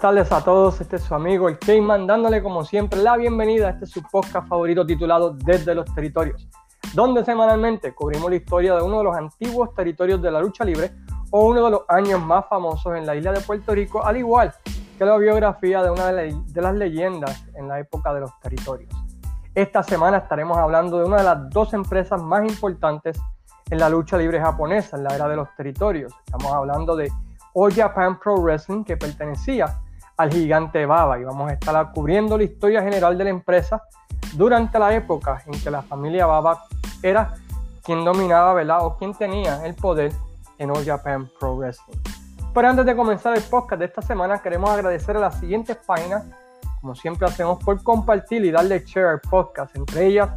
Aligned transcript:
buenas 0.00 0.28
tardes 0.28 0.32
a 0.32 0.42
todos. 0.42 0.80
Este 0.80 0.96
es 0.96 1.02
su 1.02 1.14
amigo 1.14 1.46
el 1.46 1.58
Cayman, 1.58 2.06
dándole 2.06 2.42
como 2.42 2.64
siempre 2.64 3.02
la 3.02 3.18
bienvenida 3.18 3.66
a 3.66 3.70
este 3.72 3.84
su 3.84 4.02
podcast 4.02 4.48
favorito 4.48 4.86
titulado 4.86 5.32
Desde 5.32 5.74
los 5.74 5.94
Territorios, 5.94 6.48
donde 6.94 7.22
semanalmente 7.22 7.94
cubrimos 7.94 8.30
la 8.30 8.36
historia 8.36 8.76
de 8.76 8.82
uno 8.82 8.98
de 8.98 9.04
los 9.04 9.14
antiguos 9.14 9.74
territorios 9.74 10.22
de 10.22 10.30
la 10.30 10.40
lucha 10.40 10.64
libre 10.64 10.92
o 11.30 11.44
uno 11.44 11.66
de 11.66 11.70
los 11.72 11.82
años 11.88 12.18
más 12.18 12.46
famosos 12.48 12.96
en 12.96 13.04
la 13.04 13.14
isla 13.14 13.32
de 13.32 13.40
Puerto 13.40 13.74
Rico, 13.74 14.02
al 14.02 14.16
igual 14.16 14.54
que 14.96 15.04
la 15.04 15.18
biografía 15.18 15.82
de 15.82 15.90
una 15.90 16.06
de, 16.06 16.34
las 16.54 16.74
leyendas 16.74 17.44
en 17.54 17.68
la 17.68 17.78
época 17.78 18.14
de 18.14 18.20
los 18.20 18.40
territorios. 18.40 18.90
Esta 19.54 19.82
semana 19.82 20.18
estaremos 20.18 20.56
hablando 20.56 20.98
de 20.98 21.04
una 21.04 21.18
de 21.18 21.24
las 21.24 21.50
dos 21.50 21.74
empresas 21.74 22.22
más 22.22 22.48
importantes 22.48 23.20
en 23.68 23.78
la 23.78 23.90
lucha 23.90 24.16
libre 24.16 24.40
japonesa, 24.40 24.96
en 24.96 25.04
la 25.04 25.14
era 25.14 25.28
de 25.28 25.36
los 25.36 25.54
territorios. 25.56 26.14
Estamos 26.24 26.50
hablando 26.52 26.96
de 26.96 27.12
All 27.52 27.74
Japan 27.74 28.18
Pro 28.18 28.36
Wrestling, 28.36 28.84
que 28.84 28.96
pertenecía 28.96 29.66
al 30.20 30.30
gigante 30.30 30.84
Baba. 30.84 31.18
Y 31.18 31.24
vamos 31.24 31.50
a 31.50 31.54
estar 31.54 31.92
cubriendo 31.92 32.36
la 32.36 32.44
historia 32.44 32.82
general 32.82 33.16
de 33.16 33.24
la 33.24 33.30
empresa 33.30 33.82
durante 34.34 34.78
la 34.78 34.94
época 34.94 35.42
en 35.46 35.58
que 35.60 35.70
la 35.70 35.82
familia 35.82 36.26
Baba 36.26 36.64
era 37.02 37.34
quien 37.82 38.04
dominaba, 38.04 38.52
¿verdad? 38.52 38.84
O 38.84 38.98
quien 38.98 39.14
tenía 39.14 39.64
el 39.64 39.74
poder 39.74 40.12
en 40.58 40.70
All 40.70 40.84
Japan 40.84 41.28
Pro 41.38 41.56
Wrestling. 41.56 41.96
Pero 42.52 42.68
antes 42.68 42.84
de 42.84 42.94
comenzar 42.94 43.34
el 43.34 43.42
podcast 43.42 43.78
de 43.78 43.86
esta 43.86 44.02
semana, 44.02 44.42
queremos 44.42 44.68
agradecer 44.68 45.16
a 45.16 45.20
las 45.20 45.40
siguientes 45.40 45.78
páginas, 45.78 46.24
como 46.82 46.94
siempre 46.94 47.26
hacemos, 47.26 47.62
por 47.64 47.82
compartir 47.82 48.44
y 48.44 48.50
darle 48.50 48.84
share 48.84 49.06
al 49.06 49.20
podcast. 49.20 49.74
Entre 49.74 50.06
ellas, 50.06 50.28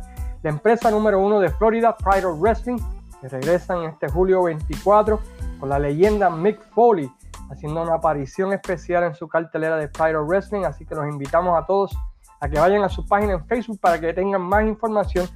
la 0.43 0.49
empresa 0.49 0.91
número 0.91 1.19
uno 1.19 1.41
de 1.41 1.49
Florida, 1.49 1.95
Pride 1.97 2.25
of 2.25 2.39
Wrestling, 2.39 2.77
que 3.19 3.27
regresan 3.27 3.83
este 3.83 4.07
julio 4.07 4.43
24 4.43 5.19
con 5.59 5.67
la 5.67 5.77
leyenda 5.77 6.29
Mick 6.29 6.61
Foley 6.73 7.11
haciendo 7.51 7.81
una 7.81 7.95
aparición 7.95 8.53
especial 8.53 9.03
en 9.03 9.15
su 9.15 9.27
cartelera 9.27 9.77
de 9.77 9.85
of 9.85 10.27
Wrestling. 10.27 10.63
Así 10.63 10.85
que 10.85 10.95
los 10.95 11.07
invitamos 11.07 11.57
a 11.57 11.65
todos 11.65 11.95
a 12.39 12.49
que 12.49 12.59
vayan 12.59 12.83
a 12.83 12.89
su 12.89 13.05
página 13.07 13.33
en 13.33 13.45
Facebook 13.45 13.79
para 13.79 13.99
que 13.99 14.13
tengan 14.13 14.41
más 14.41 14.65
información 14.65 15.27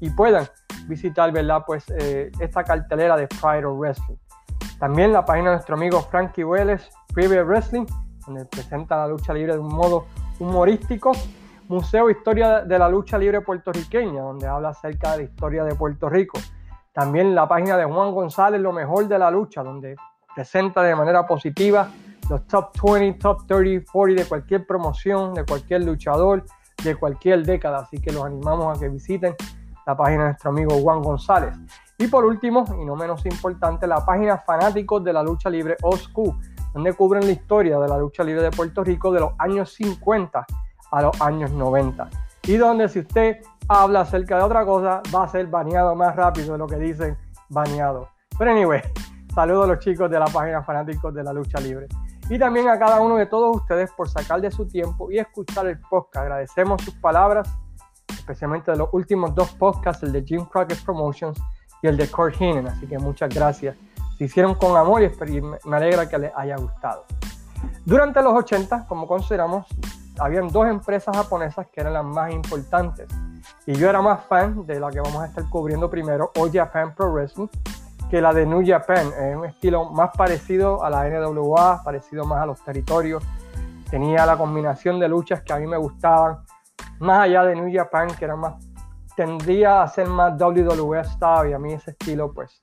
y 0.00 0.10
puedan 0.10 0.46
visitar 0.88 1.32
¿verdad? 1.32 1.62
Pues, 1.66 1.84
eh, 1.98 2.30
esta 2.40 2.64
cartelera 2.64 3.16
de 3.16 3.28
of 3.64 3.78
Wrestling. 3.78 4.16
También 4.78 5.12
la 5.12 5.24
página 5.24 5.50
de 5.50 5.56
nuestro 5.56 5.76
amigo 5.76 6.00
Frankie 6.02 6.44
Welles, 6.44 6.90
Private 7.14 7.44
Wrestling, 7.44 7.86
donde 8.26 8.44
presenta 8.44 8.96
la 8.96 9.08
lucha 9.08 9.32
libre 9.32 9.54
de 9.54 9.58
un 9.58 9.74
modo 9.74 10.06
humorístico. 10.38 11.12
Museo 11.68 12.10
Historia 12.10 12.60
de 12.60 12.78
la 12.78 12.88
Lucha 12.88 13.18
Libre 13.18 13.40
Puertorriqueña, 13.40 14.22
donde 14.22 14.46
habla 14.46 14.68
acerca 14.68 15.12
de 15.12 15.18
la 15.18 15.22
historia 15.24 15.64
de 15.64 15.74
Puerto 15.74 16.08
Rico. 16.08 16.38
También 16.92 17.34
la 17.34 17.48
página 17.48 17.76
de 17.76 17.84
Juan 17.84 18.12
González, 18.12 18.60
Lo 18.60 18.72
Mejor 18.72 19.08
de 19.08 19.18
la 19.18 19.30
Lucha, 19.30 19.64
donde 19.64 19.96
presenta 20.36 20.82
de 20.82 20.94
manera 20.94 21.26
positiva 21.26 21.88
los 22.28 22.46
top 22.46 22.70
20, 22.82 23.18
top 23.18 23.46
30, 23.46 23.90
40 23.90 24.22
de 24.22 24.28
cualquier 24.28 24.66
promoción, 24.66 25.32
de 25.32 25.46
cualquier 25.46 25.84
luchador, 25.84 26.44
de 26.84 26.94
cualquier 26.94 27.44
década. 27.46 27.78
Así 27.78 27.98
que 27.98 28.12
los 28.12 28.24
animamos 28.24 28.76
a 28.76 28.78
que 28.78 28.90
visiten 28.90 29.34
la 29.86 29.96
página 29.96 30.24
de 30.24 30.28
nuestro 30.30 30.50
amigo 30.50 30.78
Juan 30.82 31.00
González. 31.00 31.54
Y 31.96 32.08
por 32.08 32.26
último, 32.26 32.66
y 32.78 32.84
no 32.84 32.96
menos 32.96 33.24
importante, 33.24 33.86
la 33.86 34.04
página 34.04 34.36
Fanáticos 34.36 35.02
de 35.02 35.14
la 35.14 35.22
Lucha 35.22 35.48
Libre 35.48 35.76
OSCU, 35.82 36.36
donde 36.74 36.92
cubren 36.92 37.24
la 37.24 37.32
historia 37.32 37.78
de 37.78 37.88
la 37.88 37.96
lucha 37.96 38.22
libre 38.22 38.42
de 38.42 38.50
Puerto 38.50 38.84
Rico 38.84 39.10
de 39.10 39.20
los 39.20 39.32
años 39.38 39.72
50 39.72 40.46
a 40.92 41.02
los 41.02 41.18
años 41.22 41.50
90. 41.50 42.10
Y 42.42 42.56
donde 42.58 42.90
si 42.90 42.98
usted 42.98 43.38
habla 43.68 44.00
acerca 44.00 44.36
de 44.36 44.42
otra 44.42 44.66
cosa, 44.66 45.00
va 45.14 45.24
a 45.24 45.28
ser 45.28 45.46
baneado 45.46 45.94
más 45.94 46.14
rápido 46.14 46.52
de 46.52 46.58
lo 46.58 46.66
que 46.66 46.76
dicen 46.76 47.16
baneado. 47.48 48.10
Pero 48.38 48.50
anyway, 48.50 48.82
saludo 49.36 49.64
a 49.64 49.66
los 49.66 49.80
chicos 49.80 50.10
de 50.10 50.18
la 50.18 50.24
página 50.24 50.62
Fanáticos 50.62 51.12
de 51.12 51.22
la 51.22 51.30
Lucha 51.30 51.60
Libre. 51.60 51.88
Y 52.30 52.38
también 52.38 52.70
a 52.70 52.78
cada 52.78 53.02
uno 53.02 53.16
de 53.16 53.26
todos 53.26 53.54
ustedes 53.54 53.92
por 53.92 54.08
sacar 54.08 54.40
de 54.40 54.50
su 54.50 54.66
tiempo 54.66 55.10
y 55.10 55.18
escuchar 55.18 55.66
el 55.66 55.78
podcast. 55.78 56.22
Agradecemos 56.22 56.80
sus 56.82 56.94
palabras, 56.94 57.46
especialmente 58.08 58.70
de 58.70 58.78
los 58.78 58.88
últimos 58.92 59.34
dos 59.34 59.50
podcasts, 59.52 60.02
el 60.04 60.12
de 60.12 60.22
Jim 60.24 60.46
Crockett 60.46 60.82
Promotions 60.82 61.38
y 61.82 61.86
el 61.86 61.98
de 61.98 62.10
Kurt 62.10 62.40
Heenan. 62.40 62.68
Así 62.68 62.86
que 62.86 62.98
muchas 62.98 63.28
gracias. 63.28 63.76
Se 64.16 64.24
hicieron 64.24 64.54
con 64.54 64.74
amor 64.74 65.02
y 65.02 65.40
me 65.42 65.76
alegra 65.76 66.08
que 66.08 66.16
les 66.16 66.32
haya 66.34 66.56
gustado. 66.56 67.04
Durante 67.84 68.22
los 68.22 68.32
80, 68.32 68.86
como 68.86 69.06
consideramos, 69.06 69.66
habían 70.18 70.48
dos 70.48 70.66
empresas 70.66 71.14
japonesas 71.14 71.66
que 71.70 71.82
eran 71.82 71.92
las 71.92 72.04
más 72.06 72.32
importantes. 72.32 73.06
Y 73.66 73.74
yo 73.74 73.90
era 73.90 74.00
más 74.00 74.24
fan 74.24 74.64
de 74.64 74.80
la 74.80 74.90
que 74.90 75.00
vamos 75.00 75.22
a 75.22 75.26
estar 75.26 75.46
cubriendo 75.50 75.90
primero, 75.90 76.32
All 76.38 76.50
Japan 76.50 76.94
Pro 76.94 77.12
Wrestling, 77.12 77.48
que 78.10 78.20
la 78.20 78.32
de 78.32 78.46
New 78.46 78.62
Japan. 78.64 79.08
Es 79.18 79.36
un 79.36 79.44
estilo 79.44 79.90
más 79.90 80.10
parecido 80.16 80.84
a 80.84 80.90
la 80.90 81.08
NWA, 81.08 81.82
parecido 81.82 82.24
más 82.24 82.42
a 82.42 82.46
los 82.46 82.62
territorios. 82.62 83.22
Tenía 83.90 84.26
la 84.26 84.36
combinación 84.36 84.98
de 84.98 85.08
luchas 85.08 85.42
que 85.42 85.52
a 85.52 85.58
mí 85.58 85.66
me 85.66 85.76
gustaban, 85.76 86.38
más 86.98 87.24
allá 87.24 87.44
de 87.44 87.54
New 87.54 87.70
Japan, 87.72 88.08
que 88.18 88.24
era 88.24 88.36
más, 88.36 88.54
tendría 89.16 89.82
a 89.82 89.88
ser 89.88 90.08
más 90.08 90.40
WWE 90.40 91.04
style 91.04 91.50
y 91.50 91.52
a 91.52 91.58
mí 91.58 91.72
ese 91.72 91.92
estilo 91.92 92.32
pues 92.32 92.62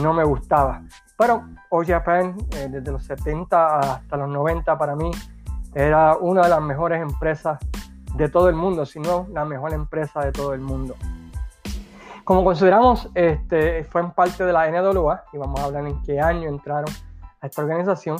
no 0.00 0.12
me 0.12 0.24
gustaba. 0.24 0.82
Pero 1.16 1.44
All 1.70 1.86
Japan, 1.86 2.36
eh, 2.52 2.68
desde 2.70 2.92
los 2.92 3.04
70 3.04 3.78
hasta 3.78 4.16
los 4.16 4.28
90 4.28 4.76
para 4.78 4.94
mí, 4.94 5.10
era 5.74 6.16
una 6.16 6.42
de 6.42 6.48
las 6.48 6.62
mejores 6.62 7.02
empresas 7.02 7.58
de 8.14 8.28
todo 8.28 8.48
el 8.48 8.54
mundo, 8.54 8.86
si 8.86 9.00
no 9.00 9.26
la 9.32 9.44
mejor 9.44 9.72
empresa 9.72 10.20
de 10.20 10.32
todo 10.32 10.54
el 10.54 10.60
mundo. 10.60 10.94
Como 12.26 12.42
consideramos, 12.42 13.08
este, 13.14 13.84
fue 13.84 14.00
en 14.00 14.10
parte 14.10 14.44
de 14.44 14.52
la 14.52 14.68
NWA, 14.68 15.26
y 15.32 15.38
vamos 15.38 15.60
a 15.60 15.66
hablar 15.66 15.86
en 15.86 16.02
qué 16.02 16.18
año 16.20 16.48
entraron 16.48 16.92
a 17.40 17.46
esta 17.46 17.62
organización. 17.62 18.16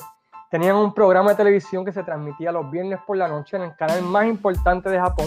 Tenían 0.49 0.77
un 0.77 0.95
programa 0.95 1.31
de 1.31 1.35
televisión 1.35 1.85
que 1.85 1.91
se 1.91 2.05
transmitía 2.05 2.53
los 2.53 2.71
viernes 2.71 3.01
por 3.05 3.17
la 3.17 3.27
noche 3.27 3.57
en 3.57 3.65
el 3.65 3.75
canal 3.75 4.03
más 4.03 4.27
importante 4.27 4.91
de 4.91 5.01
Japón, 5.01 5.27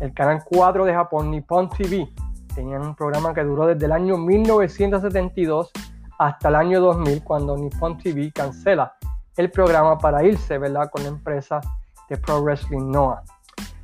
el 0.00 0.12
canal 0.12 0.42
4 0.44 0.84
de 0.86 0.92
Japón, 0.92 1.30
Nippon 1.30 1.68
TV. 1.68 2.08
Tenían 2.52 2.82
un 2.82 2.96
programa 2.96 3.32
que 3.32 3.44
duró 3.44 3.64
desde 3.64 3.86
el 3.86 3.92
año 3.92 4.16
1972 4.16 5.70
hasta 6.18 6.48
el 6.48 6.56
año 6.56 6.80
2000, 6.80 7.22
cuando 7.22 7.56
Nippon 7.56 7.96
TV 7.96 8.32
cancela 8.32 8.92
el 9.36 9.52
programa 9.52 9.96
para 9.98 10.24
irse, 10.24 10.58
¿verdad?, 10.58 10.90
con 10.90 11.04
la 11.04 11.10
empresa 11.10 11.60
de 12.08 12.16
Pro 12.16 12.42
Wrestling 12.42 12.90
Noah. 12.90 13.22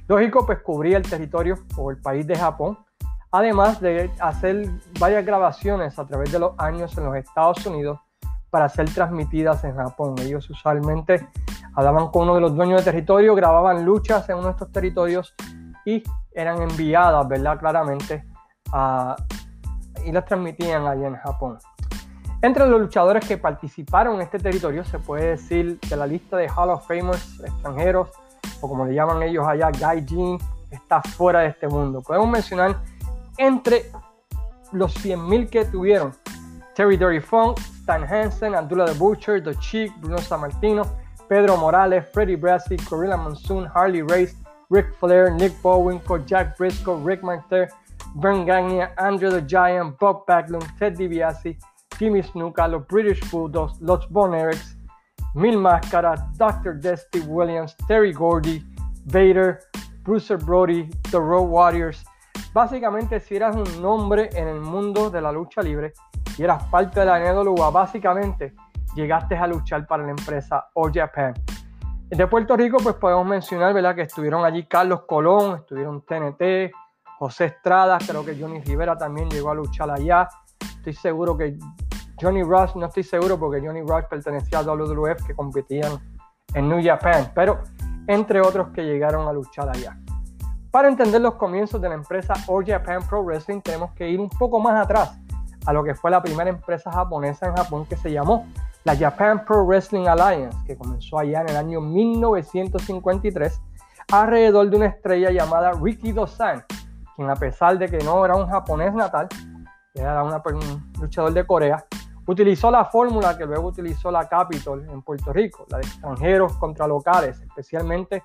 Lógico, 0.08 0.44
pues 0.44 0.58
cubría 0.62 0.96
el 0.96 1.08
territorio 1.08 1.58
o 1.76 1.92
el 1.92 1.98
país 1.98 2.26
de 2.26 2.34
Japón, 2.34 2.76
además 3.36 3.82
de 3.82 4.10
hacer 4.18 4.66
varias 4.98 5.26
grabaciones 5.26 5.98
a 5.98 6.06
través 6.06 6.32
de 6.32 6.38
los 6.38 6.52
años 6.56 6.96
en 6.96 7.04
los 7.04 7.16
Estados 7.16 7.66
Unidos 7.66 8.00
para 8.48 8.66
ser 8.70 8.88
transmitidas 8.88 9.62
en 9.64 9.76
Japón. 9.76 10.14
Ellos 10.20 10.48
usualmente 10.48 11.28
hablaban 11.74 12.08
con 12.08 12.22
uno 12.22 12.36
de 12.36 12.40
los 12.40 12.56
dueños 12.56 12.82
de 12.82 12.90
territorio, 12.90 13.34
grababan 13.34 13.84
luchas 13.84 14.26
en 14.30 14.36
uno 14.36 14.46
de 14.46 14.52
estos 14.52 14.72
territorios 14.72 15.34
y 15.84 16.02
eran 16.32 16.62
enviadas, 16.62 17.28
¿verdad? 17.28 17.58
Claramente, 17.58 18.24
y 20.06 20.12
las 20.12 20.24
transmitían 20.24 20.86
allá 20.86 21.08
en 21.08 21.16
Japón. 21.16 21.58
Entre 22.40 22.66
los 22.66 22.80
luchadores 22.80 23.26
que 23.26 23.36
participaron 23.36 24.16
en 24.16 24.22
este 24.22 24.38
territorio 24.38 24.82
se 24.84 24.98
puede 24.98 25.30
decir 25.30 25.78
que 25.80 25.94
la 25.94 26.06
lista 26.06 26.38
de 26.38 26.48
Hall 26.48 26.70
of 26.70 26.86
Famers 26.86 27.40
extranjeros, 27.40 28.10
o 28.62 28.68
como 28.68 28.86
le 28.86 28.94
llaman 28.94 29.22
ellos 29.22 29.46
allá, 29.46 29.70
Gaijin, 29.70 30.38
está 30.70 31.02
fuera 31.02 31.40
de 31.40 31.48
este 31.48 31.68
mundo. 31.68 32.00
Podemos 32.00 32.28
mencionar 32.28 32.76
entre 33.38 33.90
los 34.72 34.94
100.000 34.96 35.48
que 35.48 35.64
tuvieron 35.64 36.12
Terry 36.74 36.96
Dirty 36.96 37.20
Funk, 37.20 37.58
Stan 37.80 38.02
Hansen, 38.02 38.54
Abdullah 38.54 38.86
the 38.86 38.98
Butcher, 38.98 39.40
The 39.40 39.54
Chick, 39.60 39.92
Bruno 40.00 40.18
Sammartino, 40.18 40.86
Pedro 41.28 41.56
Morales, 41.56 42.04
Freddie 42.12 42.36
Brassi, 42.36 42.76
Corilla 42.76 43.16
Monsoon, 43.16 43.64
Harley 43.66 44.02
Race, 44.02 44.34
Rick 44.68 44.94
Flair, 44.98 45.30
Nick 45.30 45.52
Bowen, 45.62 46.00
Jack 46.26 46.56
Briscoe, 46.56 46.96
Rick 46.96 47.22
Martel, 47.22 47.68
Vern 48.16 48.44
Gagne, 48.44 48.88
Andrew 48.98 49.30
the 49.30 49.40
Giant, 49.40 49.98
Bob 49.98 50.26
Backlund, 50.26 50.66
Ted 50.78 50.96
DiBiase, 50.96 51.56
Jimmy 51.98 52.22
Snuka, 52.22 52.70
los 52.70 52.84
British 52.86 53.20
Bulldogs, 53.30 53.74
los 53.80 54.04
Von 54.10 54.32
Erics, 54.32 54.74
Mil 55.34 55.56
Máscaras, 55.56 56.20
Dr. 56.36 56.74
Dusty 56.74 57.20
Williams, 57.20 57.74
Terry 57.86 58.12
Gordy, 58.12 58.62
Vader, 59.06 59.60
Bruce 60.02 60.30
Brody, 60.44 60.88
The 61.10 61.20
Road 61.20 61.48
Warriors. 61.48 62.04
Básicamente, 62.56 63.20
si 63.20 63.36
eras 63.36 63.54
un 63.54 63.82
nombre 63.82 64.30
en 64.32 64.48
el 64.48 64.62
mundo 64.62 65.10
de 65.10 65.20
la 65.20 65.30
lucha 65.30 65.60
libre 65.60 65.92
y 66.38 66.42
eras 66.42 66.64
parte 66.70 67.00
de 67.00 67.04
la 67.04 67.18
NWA, 67.18 67.68
básicamente 67.68 68.54
llegaste 68.94 69.36
a 69.36 69.46
luchar 69.46 69.86
para 69.86 70.04
la 70.04 70.12
empresa 70.12 70.70
All 70.72 70.90
Japan. 70.90 71.34
De 72.08 72.26
Puerto 72.26 72.56
Rico, 72.56 72.78
pues 72.82 72.94
podemos 72.94 73.26
mencionar, 73.26 73.74
¿verdad? 73.74 73.94
Que 73.94 74.00
estuvieron 74.00 74.42
allí 74.42 74.64
Carlos 74.64 75.02
Colón, 75.06 75.56
estuvieron 75.56 76.00
TNT, 76.00 76.72
José 77.18 77.44
Estrada, 77.44 77.98
creo 77.98 78.24
que 78.24 78.34
Johnny 78.40 78.62
Rivera 78.62 78.96
también 78.96 79.28
llegó 79.28 79.50
a 79.50 79.54
luchar 79.54 79.90
allá. 79.90 80.26
Estoy 80.78 80.94
seguro 80.94 81.36
que 81.36 81.58
Johnny 82.18 82.42
Rush, 82.42 82.74
no 82.76 82.86
estoy 82.86 83.02
seguro 83.02 83.38
porque 83.38 83.60
Johnny 83.60 83.82
Rush 83.82 84.04
pertenecía 84.08 84.60
a 84.60 84.62
WWF 84.62 85.26
que 85.26 85.34
competían 85.34 85.92
en 86.54 86.70
New 86.70 86.82
Japan, 86.82 87.32
pero 87.34 87.64
entre 88.06 88.40
otros 88.40 88.68
que 88.70 88.82
llegaron 88.82 89.28
a 89.28 89.32
luchar 89.34 89.68
allá. 89.68 89.98
Para 90.76 90.88
entender 90.88 91.22
los 91.22 91.36
comienzos 91.36 91.80
de 91.80 91.88
la 91.88 91.94
empresa 91.94 92.34
All 92.48 92.62
Japan 92.62 93.00
Pro 93.08 93.22
Wrestling 93.22 93.62
tenemos 93.62 93.92
que 93.92 94.10
ir 94.10 94.20
un 94.20 94.28
poco 94.28 94.60
más 94.60 94.78
atrás 94.84 95.18
a 95.64 95.72
lo 95.72 95.82
que 95.82 95.94
fue 95.94 96.10
la 96.10 96.22
primera 96.22 96.50
empresa 96.50 96.92
japonesa 96.92 97.46
en 97.46 97.56
Japón 97.56 97.86
que 97.86 97.96
se 97.96 98.12
llamó 98.12 98.46
la 98.84 98.94
Japan 98.94 99.42
Pro 99.46 99.64
Wrestling 99.64 100.06
Alliance, 100.06 100.54
que 100.66 100.76
comenzó 100.76 101.18
allá 101.18 101.40
en 101.40 101.48
el 101.48 101.56
año 101.56 101.80
1953, 101.80 103.58
alrededor 104.12 104.68
de 104.68 104.76
una 104.76 104.86
estrella 104.88 105.30
llamada 105.30 105.72
Riki 105.72 106.12
Dosan, 106.12 106.62
quien 107.16 107.30
a 107.30 107.36
pesar 107.36 107.78
de 107.78 107.88
que 107.88 107.96
no 108.04 108.22
era 108.22 108.36
un 108.36 108.46
japonés 108.46 108.92
natal, 108.92 109.28
era 109.94 110.22
un 110.22 110.92
luchador 111.00 111.32
de 111.32 111.46
Corea, 111.46 111.86
utilizó 112.26 112.70
la 112.70 112.84
fórmula 112.84 113.38
que 113.38 113.46
luego 113.46 113.68
utilizó 113.68 114.10
la 114.10 114.28
Capitol 114.28 114.86
en 114.92 115.00
Puerto 115.00 115.32
Rico, 115.32 115.64
la 115.70 115.78
de 115.78 115.84
extranjeros 115.84 116.54
contra 116.58 116.86
locales, 116.86 117.40
especialmente 117.40 118.24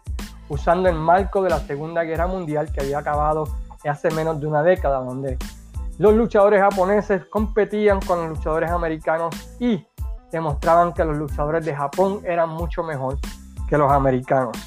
usando 0.52 0.90
el 0.90 0.96
marco 0.96 1.42
de 1.42 1.50
la 1.50 1.60
Segunda 1.60 2.04
Guerra 2.04 2.28
Mundial 2.28 2.72
que 2.74 2.82
había 2.82 3.00
acabado 3.00 3.48
hace 3.86 4.12
menos 4.12 4.40
de 4.40 4.48
una 4.48 4.62
década, 4.62 5.00
donde 5.00 5.38
los 5.98 6.14
luchadores 6.14 6.60
japoneses 6.60 7.26
competían 7.28 8.02
con 8.02 8.20
los 8.20 8.38
luchadores 8.38 8.70
americanos 8.70 9.34
y 9.62 9.86
demostraban 10.30 10.94
que 10.94 11.06
los 11.06 11.18
luchadores 11.18 11.66
de 11.66 11.74
Japón 11.74 12.20
eran 12.26 12.50
mucho 12.50 12.84
mejor 12.84 13.18
que 13.70 13.78
los 13.78 13.90
americanos. 13.92 14.58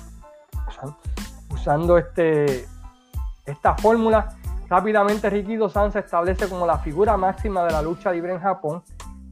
Usando 1.51 1.99
este, 1.99 2.67
esta 3.45 3.75
fórmula, 3.75 4.37
rápidamente 4.71 5.29
Ricky 5.29 5.57
Dosan 5.57 5.93
se 5.93 5.99
establece 5.99 6.49
como 6.49 6.67
la 6.67 6.79
figura 6.79 7.19
máxima 7.19 7.63
de 7.65 7.73
la 7.73 7.83
lucha 7.83 8.11
libre 8.11 8.33
en 8.33 8.41
Japón, 8.41 8.83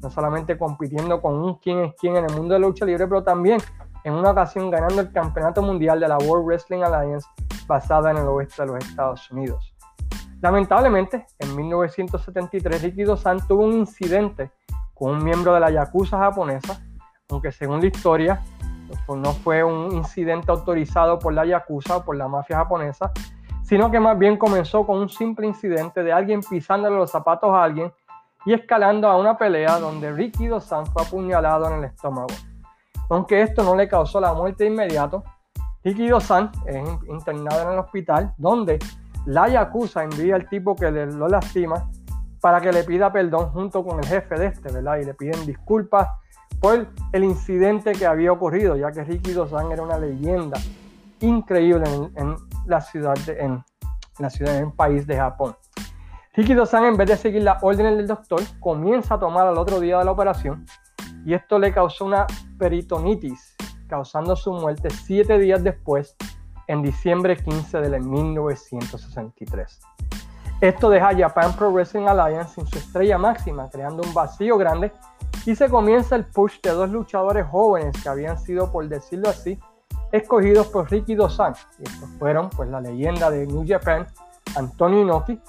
no 0.02 0.10
solamente 0.10 0.58
compitiendo 0.58 1.22
con 1.22 1.34
un 1.34 1.54
quién 1.54 1.78
es 1.78 1.94
quién 1.98 2.16
en 2.16 2.26
el 2.26 2.36
mundo 2.36 2.52
de 2.52 2.60
la 2.60 2.66
lucha 2.66 2.84
libre, 2.84 3.06
pero 3.06 3.22
también 3.22 3.58
en 4.04 4.14
una 4.14 4.30
ocasión 4.30 4.70
ganando 4.70 5.00
el 5.00 5.12
campeonato 5.12 5.62
mundial 5.62 6.00
de 6.00 6.08
la 6.08 6.18
World 6.18 6.46
Wrestling 6.46 6.82
Alliance 6.82 7.26
basada 7.66 8.10
en 8.10 8.18
el 8.18 8.26
oeste 8.26 8.62
de 8.62 8.68
los 8.68 8.84
Estados 8.84 9.30
Unidos. 9.30 9.74
Lamentablemente, 10.40 11.26
en 11.38 11.54
1973 11.54 12.82
Ricky 12.82 13.04
Dosan 13.04 13.46
tuvo 13.46 13.64
un 13.64 13.74
incidente 13.74 14.50
con 14.94 15.12
un 15.12 15.24
miembro 15.24 15.54
de 15.54 15.60
la 15.60 15.70
Yakuza 15.70 16.18
japonesa, 16.18 16.80
aunque 17.30 17.52
según 17.52 17.80
la 17.80 17.86
historia 17.86 18.42
pues 19.06 19.20
no 19.20 19.32
fue 19.32 19.64
un 19.64 19.92
incidente 19.92 20.50
autorizado 20.50 21.18
por 21.18 21.32
la 21.32 21.46
Yakuza 21.46 21.98
o 21.98 22.04
por 22.04 22.16
la 22.16 22.28
mafia 22.28 22.58
japonesa, 22.58 23.10
sino 23.62 23.90
que 23.90 24.00
más 24.00 24.18
bien 24.18 24.36
comenzó 24.36 24.84
con 24.84 24.98
un 24.98 25.08
simple 25.08 25.46
incidente 25.46 26.02
de 26.02 26.12
alguien 26.12 26.40
pisándole 26.42 26.96
los 26.96 27.10
zapatos 27.10 27.50
a 27.50 27.62
alguien 27.62 27.92
y 28.44 28.52
escalando 28.52 29.08
a 29.08 29.16
una 29.16 29.38
pelea 29.38 29.78
donde 29.78 30.12
Ricky 30.12 30.46
Dosan 30.46 30.86
fue 30.86 31.02
apuñalado 31.02 31.68
en 31.68 31.78
el 31.78 31.84
estómago. 31.84 32.28
Aunque 33.10 33.42
esto 33.42 33.62
no 33.62 33.76
le 33.76 33.88
causó 33.88 34.20
la 34.20 34.32
muerte 34.32 34.66
inmediata, 34.66 35.22
Ricky 35.84 36.08
Dosan 36.08 36.50
es 36.66 36.88
internado 37.08 37.62
en 37.62 37.72
el 37.72 37.78
hospital 37.78 38.34
donde 38.38 38.78
la 39.26 39.48
Yakuza 39.48 40.04
envía 40.04 40.36
al 40.36 40.48
tipo 40.48 40.74
que 40.74 40.90
lo 40.90 41.28
lastima 41.28 41.88
para 42.40 42.60
que 42.60 42.72
le 42.72 42.84
pida 42.84 43.12
perdón 43.12 43.50
junto 43.50 43.84
con 43.84 43.98
el 43.98 44.06
jefe 44.06 44.36
de 44.36 44.46
este, 44.46 44.72
¿verdad? 44.72 44.98
Y 44.98 45.04
le 45.04 45.14
piden 45.14 45.46
disculpas 45.46 46.08
por 46.60 46.86
el 47.12 47.24
incidente 47.24 47.92
que 47.92 48.06
había 48.06 48.32
ocurrido, 48.32 48.76
ya 48.76 48.90
que 48.92 49.04
Ricky 49.04 49.32
Dosan 49.32 49.72
era 49.72 49.82
una 49.82 49.98
leyenda 49.98 50.58
increíble 51.20 51.84
en, 52.16 52.36
la 52.66 52.80
ciudad, 52.80 53.14
de, 53.26 53.38
en 53.40 53.64
la 54.18 54.30
ciudad, 54.30 54.56
en 54.56 54.66
el 54.66 54.72
país 54.72 55.06
de 55.06 55.16
Japón. 55.16 55.56
Ricky 56.34 56.54
Dosan, 56.54 56.84
en 56.84 56.96
vez 56.96 57.08
de 57.08 57.16
seguir 57.16 57.42
las 57.42 57.62
órdenes 57.62 57.96
del 57.96 58.06
doctor, 58.06 58.40
comienza 58.60 59.14
a 59.14 59.20
tomar 59.20 59.46
al 59.46 59.58
otro 59.58 59.80
día 59.80 59.98
de 59.98 60.04
la 60.04 60.12
operación 60.12 60.64
y 61.24 61.34
esto 61.34 61.58
le 61.58 61.72
causó 61.72 62.04
una 62.04 62.26
peritonitis, 62.58 63.54
causando 63.88 64.36
su 64.36 64.52
muerte 64.52 64.90
siete 64.90 65.38
días 65.38 65.62
después, 65.62 66.16
en 66.66 66.82
diciembre 66.82 67.36
15 67.36 67.80
de 67.80 68.00
1963. 68.00 69.80
Esto 70.60 70.90
deja 70.90 71.08
a 71.08 71.16
Japan 71.16 71.54
Pro 71.56 71.72
Wrestling 71.72 72.06
Alliance 72.06 72.54
sin 72.54 72.66
su 72.66 72.78
estrella 72.78 73.18
máxima, 73.18 73.68
creando 73.68 74.02
un 74.02 74.14
vacío 74.14 74.56
grande 74.56 74.92
y 75.44 75.56
se 75.56 75.68
comienza 75.68 76.14
el 76.14 76.24
push 76.24 76.60
de 76.62 76.70
dos 76.70 76.88
luchadores 76.90 77.46
jóvenes 77.46 78.00
que 78.00 78.08
habían 78.08 78.38
sido, 78.38 78.70
por 78.70 78.88
decirlo 78.88 79.28
así, 79.28 79.58
escogidos 80.12 80.68
por 80.68 80.88
Ricky 80.90 81.16
Dosan. 81.16 81.54
Y 81.80 81.82
estos 81.82 82.08
fueron 82.18 82.48
pues 82.50 82.68
la 82.68 82.80
leyenda 82.80 83.28
de 83.28 83.46
New 83.46 83.64
Japan, 83.66 84.06
Antonio 84.54 85.02
Inoki, 85.02 85.40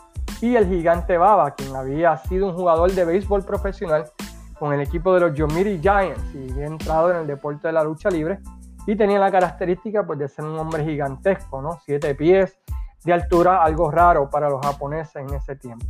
y 0.41 0.55
el 0.55 0.67
gigante 0.67 1.17
Baba, 1.17 1.51
quien 1.51 1.75
había 1.75 2.17
sido 2.17 2.47
un 2.47 2.55
jugador 2.55 2.91
de 2.91 3.05
béisbol 3.05 3.45
profesional 3.45 4.11
con 4.57 4.73
el 4.73 4.81
equipo 4.81 5.13
de 5.13 5.21
los 5.21 5.33
Yomiuri 5.33 5.79
Giants 5.79 6.23
y 6.35 6.51
había 6.51 6.65
entrado 6.67 7.11
en 7.11 7.17
el 7.17 7.27
deporte 7.27 7.67
de 7.67 7.73
la 7.73 7.83
lucha 7.83 8.09
libre 8.09 8.39
y 8.85 8.95
tenía 8.95 9.19
la 9.19 9.31
característica 9.31 10.05
pues, 10.05 10.19
de 10.19 10.27
ser 10.27 10.45
un 10.45 10.57
hombre 10.57 10.83
gigantesco, 10.83 11.61
¿no? 11.61 11.79
Siete 11.85 12.15
pies 12.15 12.57
de 13.03 13.13
altura, 13.13 13.63
algo 13.63 13.91
raro 13.91 14.29
para 14.29 14.49
los 14.49 14.65
japoneses 14.65 15.15
en 15.15 15.33
ese 15.33 15.55
tiempo. 15.55 15.85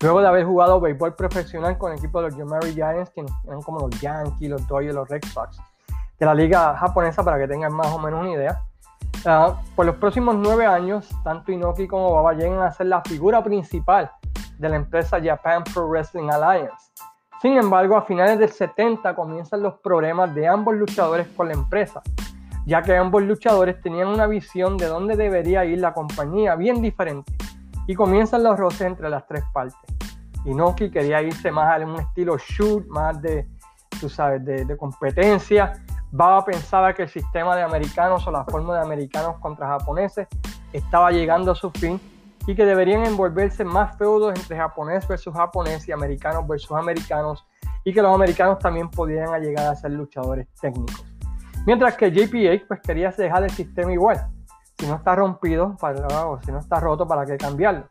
Luego 0.00 0.20
de 0.22 0.28
haber 0.28 0.46
jugado 0.46 0.80
béisbol 0.80 1.14
profesional 1.14 1.76
con 1.76 1.92
el 1.92 1.98
equipo 1.98 2.22
de 2.22 2.28
los 2.28 2.36
Yomiuri 2.38 2.72
Giants, 2.72 3.10
que 3.10 3.24
eran 3.46 3.62
como 3.62 3.80
los 3.80 4.00
Yankees, 4.00 4.50
los 4.50 4.66
Dodgers, 4.66 4.94
los 4.94 5.08
Red 5.08 5.24
Sox, 5.26 5.58
de 6.18 6.26
la 6.26 6.34
liga 6.34 6.76
japonesa 6.76 7.22
para 7.22 7.38
que 7.38 7.48
tengan 7.48 7.72
más 7.72 7.88
o 7.88 7.98
menos 7.98 8.20
una 8.20 8.30
idea, 8.30 8.62
Uh, 9.26 9.54
por 9.76 9.84
los 9.84 9.96
próximos 9.96 10.34
nueve 10.34 10.64
años, 10.64 11.06
tanto 11.22 11.52
Inoki 11.52 11.86
como 11.86 12.14
Baba 12.14 12.32
llegan 12.32 12.62
a 12.62 12.70
ser 12.70 12.86
la 12.86 13.02
figura 13.02 13.44
principal 13.44 14.10
de 14.56 14.68
la 14.68 14.76
empresa 14.76 15.20
Japan 15.22 15.62
Pro 15.62 15.88
Wrestling 15.88 16.30
Alliance. 16.30 16.90
Sin 17.40 17.56
embargo, 17.56 17.96
a 17.96 18.02
finales 18.02 18.38
del 18.38 18.50
70 18.50 19.14
comienzan 19.14 19.62
los 19.62 19.78
problemas 19.78 20.34
de 20.34 20.46
ambos 20.46 20.74
luchadores 20.74 21.26
con 21.28 21.48
la 21.48 21.54
empresa, 21.54 22.02
ya 22.66 22.82
que 22.82 22.94
ambos 22.94 23.22
luchadores 23.22 23.80
tenían 23.80 24.08
una 24.08 24.26
visión 24.26 24.76
de 24.76 24.86
dónde 24.86 25.16
debería 25.16 25.64
ir 25.64 25.78
la 25.78 25.94
compañía 25.94 26.54
bien 26.54 26.82
diferente, 26.82 27.32
y 27.86 27.94
comienzan 27.94 28.42
los 28.42 28.58
roces 28.58 28.82
entre 28.82 29.08
las 29.08 29.26
tres 29.26 29.42
partes. 29.54 29.78
Inoki 30.44 30.90
quería 30.90 31.22
irse 31.22 31.50
más 31.50 31.80
a 31.80 31.84
un 31.84 31.96
estilo 31.96 32.36
shoot, 32.36 32.86
más 32.88 33.22
de, 33.22 33.48
tú 33.98 34.10
sabes, 34.10 34.44
de, 34.44 34.76
competencia, 34.76 35.72
Baba 36.12 36.44
pensaba 36.44 36.92
que 36.92 37.04
el 37.04 37.08
sistema 37.08 37.56
de 37.56 37.62
americanos 37.62 38.26
o 38.26 38.32
la 38.32 38.44
forma 38.44 38.74
de 38.74 38.82
americanos 38.82 39.36
contra 39.38 39.68
japoneses 39.68 40.26
estaba 40.72 41.10
llegando 41.12 41.52
a 41.52 41.54
su 41.54 41.70
fin 41.70 42.00
y 42.46 42.54
que 42.54 42.64
deberían 42.64 43.04
envolverse 43.04 43.64
más 43.64 43.96
feudos 43.96 44.38
entre 44.38 44.56
japonés 44.56 45.06
versus 45.06 45.34
japonés 45.34 45.86
y 45.88 45.92
americanos 45.92 46.46
versus 46.46 46.72
americanos 46.72 47.46
y 47.84 47.92
que 47.92 48.02
los 48.02 48.14
americanos 48.14 48.58
también 48.58 48.90
pudieran 48.90 49.40
llegar 49.42 49.66
a 49.66 49.74
ser 49.74 49.92
luchadores 49.92 50.46
técnicos. 50.60 51.04
Mientras 51.66 51.96
que 51.96 52.10
JPA 52.10 52.66
pues 52.66 52.80
quería 52.80 53.10
dejar 53.10 53.44
el 53.44 53.50
sistema 53.50 53.92
igual. 53.92 54.26
Si 54.78 54.86
no 54.86 54.96
está 54.96 55.14
rompido 55.14 55.76
para, 55.78 56.26
o 56.26 56.40
si 56.40 56.50
no 56.50 56.58
está 56.58 56.80
roto, 56.80 57.06
¿para 57.06 57.26
qué 57.26 57.36
cambiarlo? 57.36 57.84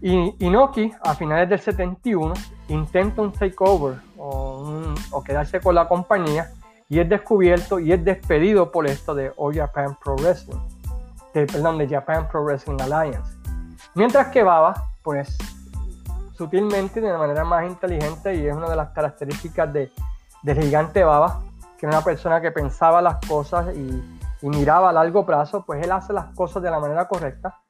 Y 0.00 0.34
Inoki 0.44 0.90
a 1.02 1.14
finales 1.14 1.48
del 1.48 1.60
71 1.60 2.34
intenta 2.68 3.22
un 3.22 3.32
takeover 3.32 3.98
o, 4.16 4.94
o 5.10 5.22
quedarse 5.22 5.60
con 5.60 5.74
la 5.74 5.86
compañía 5.86 6.50
y 6.88 7.00
es 7.00 7.08
descubierto 7.08 7.78
y 7.78 7.92
es 7.92 8.04
despedido 8.04 8.70
por 8.70 8.86
esto 8.86 9.14
de 9.14 9.32
All 9.36 9.54
Japan 9.54 9.96
Pro 10.02 10.16
Wrestling, 10.16 10.60
de, 11.34 11.46
perdón, 11.46 11.78
de 11.78 11.88
Japan 11.88 12.28
Pro 12.28 12.44
Wrestling 12.44 12.80
Alliance. 12.80 13.36
Mientras 13.94 14.28
que 14.28 14.42
Baba, 14.42 14.74
pues 15.02 15.36
sutilmente, 16.32 17.00
de 17.00 17.08
una 17.08 17.18
manera 17.18 17.44
más 17.44 17.66
inteligente, 17.66 18.34
y 18.34 18.46
es 18.46 18.56
una 18.56 18.68
de 18.68 18.76
las 18.76 18.90
características 18.90 19.72
de, 19.72 19.92
del 20.42 20.62
gigante 20.62 21.04
Baba, 21.04 21.42
que 21.78 21.86
era 21.86 21.96
una 21.96 22.04
persona 22.04 22.40
que 22.40 22.50
pensaba 22.50 23.02
las 23.02 23.16
cosas 23.26 23.74
y, 23.76 24.18
y 24.40 24.48
miraba 24.48 24.90
a 24.90 24.92
largo 24.92 25.26
plazo, 25.26 25.64
pues 25.66 25.84
él 25.84 25.92
hace 25.92 26.12
las 26.12 26.34
cosas 26.34 26.62
de 26.62 26.70
la 26.70 26.80
manera 26.80 27.06
correcta 27.06 27.60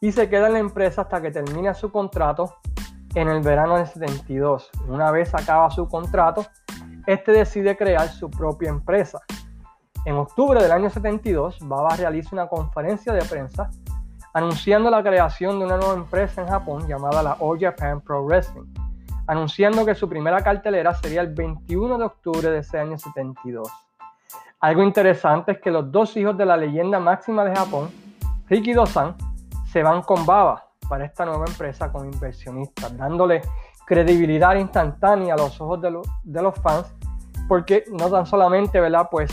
y 0.00 0.12
se 0.12 0.28
queda 0.28 0.46
en 0.48 0.54
la 0.54 0.58
empresa 0.58 1.02
hasta 1.02 1.20
que 1.20 1.30
termina 1.30 1.74
su 1.74 1.90
contrato 1.90 2.56
en 3.14 3.28
el 3.28 3.40
verano 3.42 3.76
del 3.76 3.86
72. 3.86 4.70
Una 4.88 5.10
vez 5.10 5.34
acaba 5.34 5.70
su 5.70 5.88
contrato, 5.88 6.46
este 7.06 7.32
decide 7.32 7.76
crear 7.76 8.08
su 8.08 8.30
propia 8.30 8.68
empresa. 8.68 9.20
En 10.06 10.14
octubre 10.14 10.62
del 10.62 10.70
año 10.70 10.88
72, 10.88 11.58
Baba 11.62 11.96
realiza 11.96 12.28
una 12.32 12.46
conferencia 12.46 13.12
de 13.12 13.24
prensa 13.24 13.72
anunciando 14.32 14.88
la 14.88 15.02
creación 15.02 15.58
de 15.58 15.64
una 15.64 15.78
nueva 15.78 15.94
empresa 15.94 16.42
en 16.42 16.46
Japón 16.46 16.86
llamada 16.86 17.24
la 17.24 17.36
All 17.40 17.58
Japan 17.58 18.00
Pro 18.00 18.24
Wrestling, 18.24 18.72
anunciando 19.26 19.84
que 19.84 19.96
su 19.96 20.08
primera 20.08 20.44
cartelera 20.44 20.94
sería 20.94 21.22
el 21.22 21.34
21 21.34 21.98
de 21.98 22.04
octubre 22.04 22.50
de 22.50 22.58
ese 22.58 22.78
año 22.78 22.96
72. 22.96 23.68
Algo 24.60 24.84
interesante 24.84 25.52
es 25.52 25.58
que 25.58 25.72
los 25.72 25.90
dos 25.90 26.16
hijos 26.16 26.38
de 26.38 26.46
la 26.46 26.56
leyenda 26.56 27.00
máxima 27.00 27.44
de 27.44 27.56
Japón, 27.56 27.90
Riki 28.48 28.74
Dosan, 28.74 29.16
se 29.72 29.82
van 29.82 30.02
con 30.02 30.24
Baba 30.24 30.68
para 30.88 31.04
esta 31.04 31.24
nueva 31.24 31.46
empresa 31.48 31.90
con 31.90 32.06
inversionistas, 32.06 32.96
dándole 32.96 33.42
credibilidad 33.84 34.54
instantánea 34.54 35.34
a 35.34 35.36
los 35.36 35.60
ojos 35.60 35.80
de, 35.82 36.42
los 36.42 36.54
fans, 36.60 36.94
porque 37.48 37.82
no 37.90 38.08
tan 38.08 38.24
solamente, 38.24 38.78
¿verdad? 38.78 39.08
Pues 39.10 39.32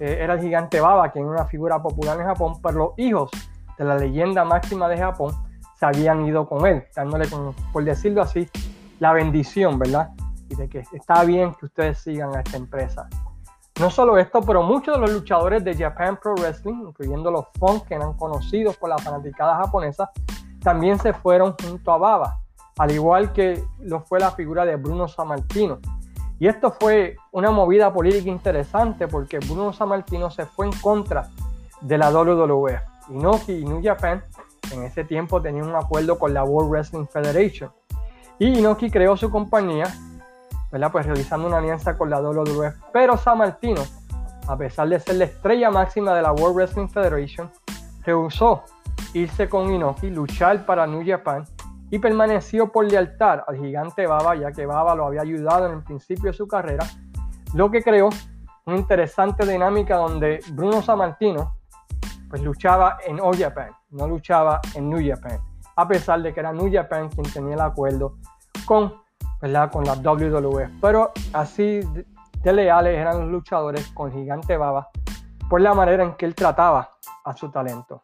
eh, 0.00 0.18
era 0.20 0.34
el 0.34 0.40
gigante 0.40 0.80
Baba, 0.80 1.10
quien 1.10 1.24
era 1.24 1.34
una 1.34 1.46
figura 1.46 1.82
popular 1.82 2.18
en 2.20 2.26
Japón, 2.26 2.54
pero 2.62 2.78
los 2.78 2.90
hijos 2.98 3.30
de 3.76 3.84
la 3.84 3.96
leyenda 3.96 4.44
máxima 4.44 4.88
de 4.88 4.98
Japón 4.98 5.34
se 5.78 5.86
habían 5.86 6.26
ido 6.26 6.48
con 6.48 6.66
él, 6.66 6.84
dándole, 6.94 7.26
por 7.72 7.84
decirlo 7.84 8.22
así, 8.22 8.48
la 8.98 9.12
bendición, 9.12 9.78
¿verdad? 9.78 10.10
Y 10.48 10.56
de 10.56 10.68
que 10.68 10.82
está 10.92 11.24
bien 11.24 11.54
que 11.54 11.66
ustedes 11.66 11.98
sigan 11.98 12.34
a 12.34 12.40
esta 12.40 12.56
empresa. 12.56 13.08
No 13.78 13.90
solo 13.90 14.18
esto, 14.18 14.40
pero 14.42 14.62
muchos 14.62 14.94
de 14.96 15.00
los 15.00 15.12
luchadores 15.12 15.62
de 15.62 15.76
Japan 15.76 16.18
Pro 16.20 16.34
Wrestling, 16.34 16.88
incluyendo 16.88 17.30
los 17.30 17.44
Funk 17.58 17.84
que 17.86 17.94
eran 17.94 18.14
conocidos 18.14 18.76
por 18.76 18.88
la 18.88 18.98
fanaticada 18.98 19.56
japonesa, 19.56 20.10
también 20.60 20.98
se 20.98 21.12
fueron 21.12 21.54
junto 21.62 21.92
a 21.92 21.98
Baba 21.98 22.40
al 22.78 22.92
igual 22.92 23.32
que 23.32 23.62
lo 23.80 24.00
fue 24.00 24.20
la 24.20 24.30
figura 24.30 24.64
de 24.64 24.76
Bruno 24.76 25.08
Sammartino. 25.08 25.80
Y 26.40 26.46
esto 26.46 26.70
fue 26.70 27.16
una 27.32 27.50
movida 27.50 27.92
política 27.92 28.30
interesante 28.30 29.08
porque 29.08 29.38
Bruno 29.38 29.72
Sammartino 29.72 30.30
se 30.30 30.46
fue 30.46 30.66
en 30.66 30.72
contra 30.72 31.28
de 31.80 31.98
la 31.98 32.10
WWE. 32.10 32.80
Inoki 33.10 33.52
y 33.52 33.64
New 33.64 33.80
Japan 33.82 34.22
en 34.72 34.84
ese 34.84 35.04
tiempo 35.04 35.42
tenían 35.42 35.68
un 35.68 35.74
acuerdo 35.74 36.18
con 36.18 36.32
la 36.32 36.44
World 36.44 36.70
Wrestling 36.70 37.06
Federation. 37.06 37.70
Y 38.38 38.58
Inoki 38.58 38.90
creó 38.90 39.16
su 39.16 39.30
compañía, 39.30 39.92
¿verdad? 40.70 40.92
Pues 40.92 41.06
realizando 41.06 41.48
una 41.48 41.58
alianza 41.58 41.96
con 41.96 42.08
la 42.08 42.20
WWE. 42.20 42.72
Pero 42.92 43.16
Sammartino, 43.16 43.82
a 44.46 44.56
pesar 44.56 44.88
de 44.88 45.00
ser 45.00 45.16
la 45.16 45.24
estrella 45.24 45.70
máxima 45.70 46.14
de 46.14 46.22
la 46.22 46.32
World 46.32 46.54
Wrestling 46.54 46.88
Federation, 46.88 47.50
rehusó 48.04 48.62
irse 49.12 49.48
con 49.48 49.72
Inoki, 49.72 50.10
luchar 50.10 50.64
para 50.64 50.86
New 50.86 51.02
Japan 51.04 51.44
y 51.90 51.98
permaneció 51.98 52.70
por 52.70 52.84
lealtad 52.84 53.40
al 53.46 53.56
gigante 53.56 54.06
Baba, 54.06 54.34
ya 54.34 54.52
que 54.52 54.66
Baba 54.66 54.94
lo 54.94 55.06
había 55.06 55.22
ayudado 55.22 55.66
en 55.66 55.72
el 55.72 55.82
principio 55.82 56.30
de 56.30 56.36
su 56.36 56.46
carrera, 56.46 56.86
lo 57.54 57.70
que 57.70 57.82
creó 57.82 58.10
una 58.66 58.76
interesante 58.76 59.46
dinámica 59.46 59.96
donde 59.96 60.40
Bruno 60.52 60.82
Sammartino 60.82 61.56
pues 62.28 62.42
luchaba 62.42 62.98
en 63.06 63.20
All 63.20 63.36
Japan, 63.36 63.70
no 63.90 64.06
luchaba 64.06 64.60
en 64.74 64.90
New 64.90 65.00
Japan, 65.02 65.40
a 65.76 65.88
pesar 65.88 66.20
de 66.20 66.34
que 66.34 66.40
era 66.40 66.52
New 66.52 66.70
Japan 66.70 67.08
quien 67.08 67.32
tenía 67.32 67.54
el 67.54 67.60
acuerdo 67.62 68.16
con, 68.66 68.94
¿verdad? 69.40 69.70
con 69.70 69.84
la 69.84 69.94
WWE. 69.94 70.68
Pero 70.80 71.12
así 71.32 71.80
de 72.42 72.52
leales 72.52 72.98
eran 72.98 73.20
los 73.20 73.30
luchadores 73.30 73.88
con 73.88 74.12
Gigante 74.12 74.56
Baba 74.58 74.90
por 75.48 75.62
la 75.62 75.72
manera 75.72 76.04
en 76.04 76.14
que 76.14 76.26
él 76.26 76.34
trataba 76.34 76.90
a 77.24 77.34
su 77.34 77.50
talento. 77.50 78.02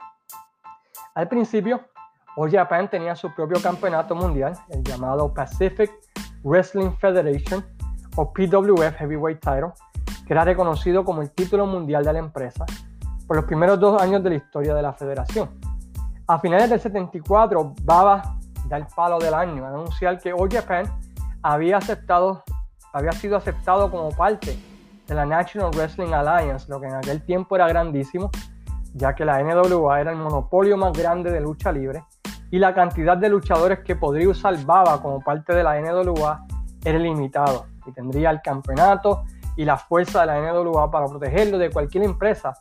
Al 1.15 1.29
principio, 1.29 1.81
All 2.37 2.51
Japan 2.51 2.89
tenía 2.91 3.15
su 3.15 3.33
propio 3.33 3.63
campeonato 3.63 4.17
mundial, 4.17 4.55
el 4.71 4.83
llamado 4.83 5.33
Pacific 5.33 5.93
Wrestling 6.43 6.91
Federation 6.99 7.65
o 8.17 8.33
PWF 8.33 8.97
Heavyweight 8.99 9.41
Title, 9.41 9.73
que 10.27 10.33
era 10.33 10.45
reconocido 10.45 11.05
como 11.05 11.23
el 11.23 11.31
título 11.31 11.65
mundial 11.67 12.05
de 12.05 12.13
la 12.13 12.19
empresa 12.19 12.65
por 13.29 13.37
los 13.37 13.45
primeros 13.45 13.79
dos 13.79 14.03
años 14.03 14.23
de 14.25 14.31
la 14.31 14.37
historia 14.37 14.75
de 14.75 14.83
la 14.83 14.93
federación. 14.93 15.49
A 16.27 16.39
finales 16.41 16.71
del 16.71 16.81
74, 16.81 17.75
Baba 17.83 18.37
da 18.69 18.79
el 18.79 18.87
palo 18.95 19.19
del 19.19 19.35
año, 19.35 19.65
anunciar 19.65 20.19
que 20.19 20.33
All 20.33 20.51
Japan 20.51 20.87
había 21.43 21.81
sido 21.81 23.37
aceptado 23.37 23.91
como 23.91 24.11
parte 24.11 24.59
de 25.07 25.15
la 25.15 25.25
National 25.25 25.71
Wrestling 25.73 26.13
Alliance, 26.13 26.67
lo 26.69 26.81
que 26.81 26.87
en 26.89 26.95
aquel 26.95 27.23
tiempo 27.25 27.55
era 27.55 27.69
grandísimo, 27.69 28.31
ya 28.93 29.15
que 29.15 29.25
la 29.25 29.41
NWA 29.41 30.01
era 30.01 30.11
el 30.11 30.17
monopolio 30.17 30.77
más 30.77 30.93
grande 30.93 31.31
de 31.31 31.41
lucha 31.41 31.71
libre 31.71 32.03
y 32.51 32.59
la 32.59 32.75
cantidad 32.75 33.17
de 33.17 33.29
luchadores 33.29 33.81
que 33.81 33.97
podría 33.97 34.29
usar 34.29 34.57
Baba 34.65 35.01
como 35.01 35.21
parte 35.21 35.55
de 35.55 35.63
la 35.63 35.81
NWA 35.81 36.47
era 36.85 36.99
limitado 36.99 37.67
y 37.87 37.93
tendría 37.93 38.31
el 38.31 38.41
campeonato 38.43 39.25
y 39.57 39.65
la 39.65 39.77
fuerza 39.77 40.21
de 40.21 40.27
la 40.27 40.41
NWA 40.41 40.91
para 40.91 41.07
protegerlo 41.07 41.59
de 41.59 41.71
cualquier 41.71 42.05
empresa, 42.05 42.55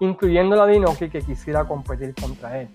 incluyendo 0.00 0.56
la 0.56 0.66
de 0.66 1.10
que 1.10 1.22
quisiera 1.22 1.64
competir 1.64 2.14
contra 2.14 2.60
él. 2.60 2.68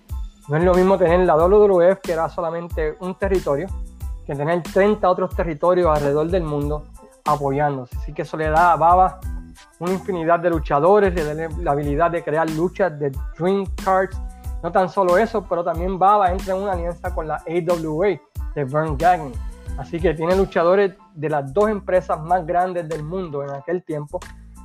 No 0.48 0.56
es 0.56 0.64
lo 0.64 0.74
mismo 0.74 0.96
tener 0.96 1.20
la 1.20 1.36
WWF, 1.36 2.00
que 2.02 2.12
era 2.12 2.28
solamente 2.28 2.96
un 3.00 3.14
territorio, 3.14 3.68
que 4.26 4.34
tener 4.34 4.62
30 4.62 5.08
otros 5.08 5.34
territorios 5.34 5.94
alrededor 5.94 6.28
del 6.28 6.42
mundo 6.42 6.84
apoyándose. 7.24 7.96
Así 7.98 8.12
que 8.12 8.22
eso 8.22 8.36
le 8.36 8.48
da 8.48 8.72
a 8.72 8.76
Baba 8.76 9.20
una 9.78 9.92
infinidad 9.92 10.40
de 10.40 10.50
luchadores, 10.50 11.14
le 11.14 11.24
da 11.24 11.48
la 11.60 11.72
habilidad 11.72 12.10
de 12.10 12.22
crear 12.22 12.48
luchas 12.50 12.98
de 12.98 13.12
Dream 13.38 13.66
Cards 13.84 14.18
no 14.62 14.72
tan 14.72 14.88
solo 14.88 15.18
eso, 15.18 15.44
pero 15.48 15.62
también 15.62 15.98
Baba 15.98 16.32
entra 16.32 16.54
en 16.54 16.62
una 16.62 16.72
alianza 16.72 17.14
con 17.14 17.28
la 17.28 17.36
AWA 17.46 18.08
de 18.54 18.64
Vern 18.64 18.96
Gagne. 18.96 19.32
Así 19.78 20.00
que 20.00 20.14
tiene 20.14 20.34
luchadores 20.34 20.94
de 21.14 21.28
las 21.28 21.52
dos 21.52 21.68
empresas 21.70 22.20
más 22.20 22.44
grandes 22.44 22.88
del 22.88 23.04
mundo 23.04 23.44
en 23.44 23.50
aquel 23.50 23.84
tiempo, 23.84 24.18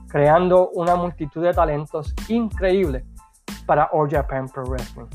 creando 0.08 0.70
una 0.70 0.96
multitud 0.96 1.44
de 1.44 1.54
talentos 1.54 2.16
increíbles 2.28 3.04
para 3.66 3.90
All 3.92 4.10
Japan 4.10 4.50
Pro 4.50 4.64
Wrestling. 4.64 5.06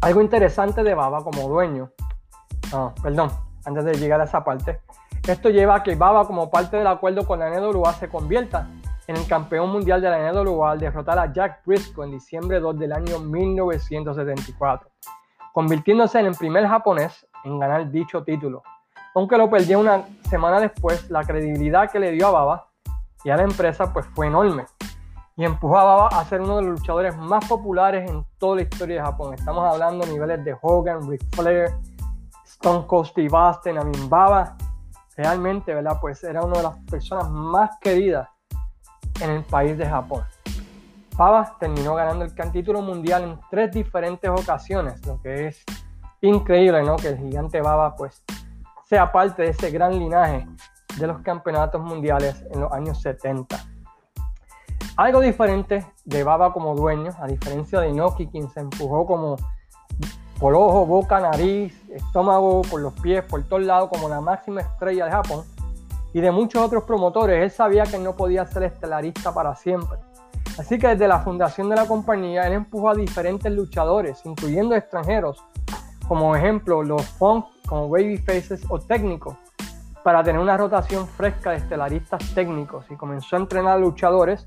Algo 0.00 0.20
interesante 0.22 0.82
de 0.82 0.94
Baba 0.94 1.22
como 1.22 1.48
dueño, 1.48 1.90
perdón, 3.02 3.30
antes 3.64 3.84
de 3.84 3.94
llegar 3.94 4.20
a 4.20 4.24
esa 4.24 4.44
parte, 4.44 4.80
esto 5.26 5.50
lleva 5.50 5.76
a 5.76 5.82
que 5.82 5.96
Baba 5.96 6.26
como 6.26 6.50
parte 6.50 6.76
del 6.76 6.86
acuerdo 6.86 7.26
con 7.26 7.40
la 7.40 7.50
NWA 7.50 7.92
se 7.94 8.08
convierta 8.08 8.68
en 9.06 9.16
el 9.16 9.26
campeón 9.26 9.70
mundial 9.70 10.00
de 10.00 10.10
la 10.10 10.32
NWA 10.32 10.72
al 10.72 10.80
derrotar 10.80 11.18
a 11.18 11.32
Jack 11.32 11.62
Briscoe 11.64 12.04
en 12.04 12.12
diciembre 12.12 12.60
2 12.60 12.78
del 12.78 12.92
año 12.92 13.18
1974, 13.20 14.90
convirtiéndose 15.52 16.18
en 16.18 16.26
el 16.26 16.34
primer 16.34 16.66
japonés 16.66 17.26
en 17.44 17.58
ganar 17.58 17.90
dicho 17.90 18.24
título. 18.24 18.62
Aunque 19.14 19.38
lo 19.38 19.48
perdió 19.48 19.78
una 19.80 20.04
semana 20.28 20.60
después, 20.60 21.08
la 21.10 21.24
credibilidad 21.24 21.90
que 21.90 21.98
le 21.98 22.10
dio 22.10 22.26
a 22.26 22.30
Baba 22.32 22.68
y 23.24 23.30
a 23.30 23.36
la 23.36 23.44
empresa 23.44 23.92
pues 23.92 24.06
fue 24.14 24.26
enorme 24.26 24.66
y 25.36 25.44
empujó 25.44 25.78
a 25.78 25.84
Baba 25.84 26.08
a 26.08 26.24
ser 26.24 26.40
uno 26.40 26.56
de 26.56 26.62
los 26.62 26.80
luchadores 26.80 27.16
más 27.16 27.46
populares 27.46 28.10
en 28.10 28.26
toda 28.38 28.56
la 28.56 28.62
historia 28.62 28.96
de 28.96 29.02
Japón. 29.02 29.34
Estamos 29.34 29.64
hablando 29.64 30.04
de 30.04 30.12
niveles 30.12 30.44
de 30.44 30.56
Hogan, 30.60 31.08
Ric 31.08 31.22
Flair, 31.34 31.70
Stone 32.44 32.86
Cold 32.86 33.06
Steve 33.06 33.30
Austin, 33.32 33.76
I 33.76 34.08
Baba 34.08 34.56
realmente, 35.16 35.74
¿verdad? 35.74 35.98
Pues 36.00 36.24
era 36.24 36.42
una 36.42 36.56
de 36.58 36.62
las 36.64 36.76
personas 36.90 37.30
más 37.30 37.70
queridas 37.80 38.28
en 39.20 39.30
el 39.30 39.44
país 39.44 39.76
de 39.78 39.86
Japón. 39.86 40.24
Baba 41.16 41.56
terminó 41.58 41.94
ganando 41.94 42.24
el 42.24 42.52
título 42.52 42.82
mundial 42.82 43.24
en 43.24 43.40
tres 43.50 43.72
diferentes 43.72 44.30
ocasiones, 44.30 45.04
lo 45.06 45.20
que 45.22 45.46
es 45.46 45.64
increíble, 46.20 46.82
¿no? 46.82 46.96
Que 46.96 47.08
el 47.08 47.18
gigante 47.18 47.60
Baba 47.60 47.96
pues 47.96 48.22
sea 48.84 49.10
parte 49.10 49.42
de 49.42 49.50
ese 49.50 49.70
gran 49.70 49.98
linaje 49.98 50.46
de 50.98 51.06
los 51.06 51.20
campeonatos 51.22 51.82
mundiales 51.82 52.44
en 52.52 52.60
los 52.60 52.72
años 52.72 53.00
70. 53.00 53.56
Algo 54.96 55.20
diferente 55.20 55.86
de 56.04 56.24
Baba 56.24 56.52
como 56.52 56.74
dueño, 56.74 57.10
a 57.18 57.26
diferencia 57.26 57.80
de 57.80 57.90
Inoki, 57.90 58.26
quien 58.28 58.48
se 58.50 58.60
empujó 58.60 59.06
como 59.06 59.36
por 60.38 60.54
ojo, 60.54 60.84
boca, 60.86 61.18
nariz, 61.20 61.74
estómago, 61.90 62.62
por 62.62 62.80
los 62.80 62.92
pies, 63.00 63.24
por 63.24 63.42
todos 63.44 63.62
lados, 63.62 63.88
como 63.90 64.08
la 64.08 64.20
máxima 64.20 64.60
estrella 64.60 65.06
de 65.06 65.10
Japón, 65.10 65.44
y 66.16 66.20
de 66.22 66.30
muchos 66.30 66.62
otros 66.62 66.84
promotores, 66.84 67.42
él 67.42 67.50
sabía 67.50 67.82
que 67.84 67.98
no 67.98 68.16
podía 68.16 68.46
ser 68.46 68.62
estelarista 68.62 69.34
para 69.34 69.54
siempre. 69.54 69.98
Así 70.58 70.78
que 70.78 70.88
desde 70.88 71.06
la 71.06 71.20
fundación 71.20 71.68
de 71.68 71.76
la 71.76 71.86
compañía, 71.86 72.46
él 72.46 72.54
empujó 72.54 72.88
a 72.88 72.94
diferentes 72.94 73.52
luchadores, 73.52 74.24
incluyendo 74.24 74.74
extranjeros, 74.74 75.44
como 76.08 76.34
ejemplo 76.34 76.82
los 76.82 77.04
funk, 77.04 77.44
como 77.68 77.90
babyfaces 77.90 78.64
o 78.70 78.78
técnicos, 78.78 79.36
para 80.02 80.24
tener 80.24 80.40
una 80.40 80.56
rotación 80.56 81.06
fresca 81.06 81.50
de 81.50 81.58
estelaristas 81.58 82.34
técnicos 82.34 82.86
y 82.90 82.96
comenzó 82.96 83.36
a 83.36 83.40
entrenar 83.40 83.78
luchadores 83.78 84.46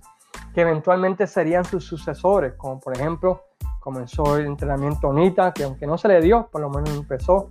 que 0.55 0.61
eventualmente 0.61 1.27
serían 1.27 1.65
sus 1.65 1.85
sucesores, 1.85 2.53
como 2.57 2.79
por 2.79 2.97
ejemplo 2.97 3.43
comenzó 3.79 4.38
el 4.38 4.47
entrenamiento 4.47 5.09
Onita, 5.09 5.53
que 5.53 5.65
aunque 5.65 5.85
no 5.85 5.99
se 5.99 6.07
le 6.07 6.19
dio, 6.19 6.49
por 6.51 6.61
lo 6.61 6.71
menos 6.71 6.89
empezó, 6.89 7.47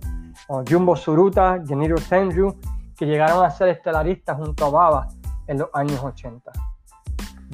o 0.49 0.61
Jumbo 0.69 0.97
Suruta, 0.97 1.63
Geniro 1.65 1.95
Tenju 2.09 2.53
que 2.99 3.05
llegaron 3.05 3.45
a 3.45 3.49
ser 3.49 3.69
estelaristas 3.69 4.35
junto 4.35 4.65
a 4.65 4.69
Baba 4.69 5.07
en 5.47 5.59
los 5.59 5.69
años 5.73 6.03
80. 6.03 6.51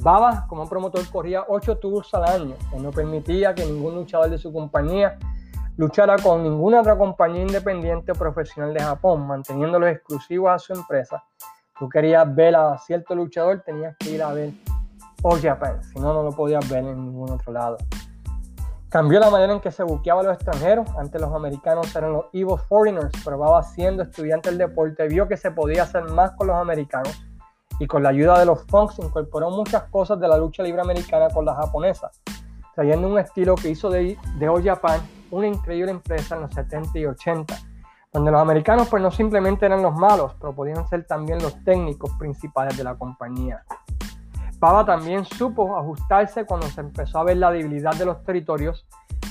Baba, 0.02 0.44
como 0.48 0.68
promotor, 0.68 1.08
corría 1.08 1.44
8 1.46 1.78
tours 1.78 2.12
al 2.14 2.24
año, 2.24 2.56
que 2.68 2.80
no 2.80 2.90
permitía 2.90 3.54
que 3.54 3.64
ningún 3.64 3.94
luchador 3.94 4.28
de 4.28 4.38
su 4.38 4.52
compañía 4.52 5.16
luchara 5.76 6.16
con 6.16 6.42
ninguna 6.42 6.80
otra 6.80 6.98
compañía 6.98 7.42
independiente 7.42 8.10
o 8.10 8.14
profesional 8.16 8.74
de 8.74 8.82
Japón, 8.82 9.24
manteniéndolos 9.24 9.88
exclusivos 9.88 10.50
a 10.50 10.58
su 10.58 10.72
empresa. 10.72 11.22
Tú 11.78 11.88
querías 11.88 12.34
ver 12.34 12.56
a 12.56 12.76
cierto 12.78 13.14
luchador, 13.14 13.62
tenías 13.64 13.96
que 13.98 14.10
ir 14.10 14.24
a 14.24 14.32
ver 14.32 14.50
All 15.22 15.40
Japan, 15.40 15.80
si 15.84 16.00
no, 16.00 16.12
no 16.12 16.24
lo 16.24 16.32
podías 16.32 16.68
ver 16.68 16.84
en 16.84 17.04
ningún 17.04 17.30
otro 17.30 17.52
lado. 17.52 17.76
Cambió 18.96 19.20
la 19.20 19.28
manera 19.28 19.52
en 19.52 19.60
que 19.60 19.70
se 19.70 19.82
buqueaba 19.82 20.22
a 20.22 20.24
los 20.24 20.34
extranjeros. 20.36 20.88
Antes 20.96 21.20
los 21.20 21.30
americanos 21.34 21.94
eran 21.94 22.14
los 22.14 22.24
Evil 22.32 22.56
Foreigners, 22.66 23.12
probaba 23.22 23.62
siendo 23.62 24.02
estudiante 24.02 24.48
del 24.48 24.56
deporte, 24.56 25.06
vio 25.06 25.28
que 25.28 25.36
se 25.36 25.50
podía 25.50 25.82
hacer 25.82 26.04
más 26.04 26.30
con 26.30 26.46
los 26.46 26.56
americanos 26.56 27.14
y 27.78 27.86
con 27.86 28.02
la 28.02 28.08
ayuda 28.08 28.38
de 28.38 28.46
los 28.46 28.64
Funks 28.68 28.98
incorporó 29.00 29.50
muchas 29.50 29.82
cosas 29.90 30.18
de 30.18 30.26
la 30.26 30.38
lucha 30.38 30.62
libre 30.62 30.80
americana 30.80 31.28
con 31.28 31.44
la 31.44 31.54
japonesa, 31.54 32.10
trayendo 32.74 33.06
un 33.06 33.18
estilo 33.18 33.54
que 33.54 33.68
hizo 33.68 33.90
de, 33.90 34.16
de 34.38 34.48
All 34.48 34.64
Japan 34.64 34.98
una 35.30 35.46
increíble 35.46 35.90
empresa 35.90 36.36
en 36.36 36.40
los 36.40 36.54
70 36.54 36.98
y 36.98 37.04
80, 37.04 37.54
donde 38.14 38.30
los 38.30 38.40
americanos 38.40 38.88
pues 38.88 39.02
no 39.02 39.10
simplemente 39.10 39.66
eran 39.66 39.82
los 39.82 39.94
malos, 39.94 40.34
pero 40.40 40.54
podían 40.54 40.88
ser 40.88 41.06
también 41.06 41.42
los 41.42 41.62
técnicos 41.64 42.12
principales 42.18 42.78
de 42.78 42.84
la 42.84 42.94
compañía. 42.94 43.62
Baba 44.66 44.84
también 44.84 45.24
supo 45.24 45.78
ajustarse 45.78 46.44
cuando 46.44 46.66
se 46.66 46.80
empezó 46.80 47.20
a 47.20 47.22
ver 47.22 47.36
la 47.36 47.52
debilidad 47.52 47.94
de 47.94 48.04
los 48.04 48.24
territorios, 48.24 48.84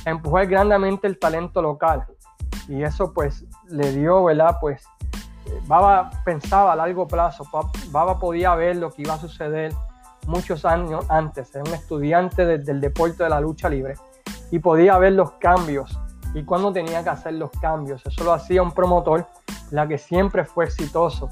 empujar 0.05 0.47
grandemente 0.47 1.07
el 1.07 1.19
talento 1.19 1.61
local 1.61 2.05
y 2.69 2.83
eso 2.83 3.11
pues 3.11 3.43
le 3.67 3.91
dio, 3.91 4.23
¿verdad? 4.23 4.55
Pues 4.61 4.87
Baba 5.67 6.09
pensaba 6.23 6.71
a 6.71 6.77
largo 6.77 7.05
plazo, 7.05 7.43
Baba 7.91 8.17
podía 8.17 8.55
ver 8.55 8.77
lo 8.77 8.91
que 8.91 9.01
iba 9.01 9.15
a 9.15 9.17
suceder 9.17 9.73
muchos 10.25 10.63
años 10.63 11.05
antes, 11.09 11.53
era 11.53 11.65
un 11.65 11.73
estudiante 11.73 12.45
del 12.45 12.79
deporte 12.79 13.25
de 13.25 13.29
la 13.29 13.41
lucha 13.41 13.67
libre 13.67 13.95
y 14.51 14.59
podía 14.59 14.97
ver 14.97 15.11
los 15.11 15.31
cambios 15.31 15.99
y 16.33 16.45
cuándo 16.45 16.71
tenía 16.71 17.03
que 17.03 17.09
hacer 17.09 17.33
los 17.33 17.51
cambios. 17.59 18.01
Eso 18.05 18.23
lo 18.23 18.31
hacía 18.31 18.63
un 18.63 18.71
promotor, 18.71 19.27
la 19.71 19.85
que 19.85 19.97
siempre 19.97 20.45
fue 20.45 20.63
exitoso 20.63 21.27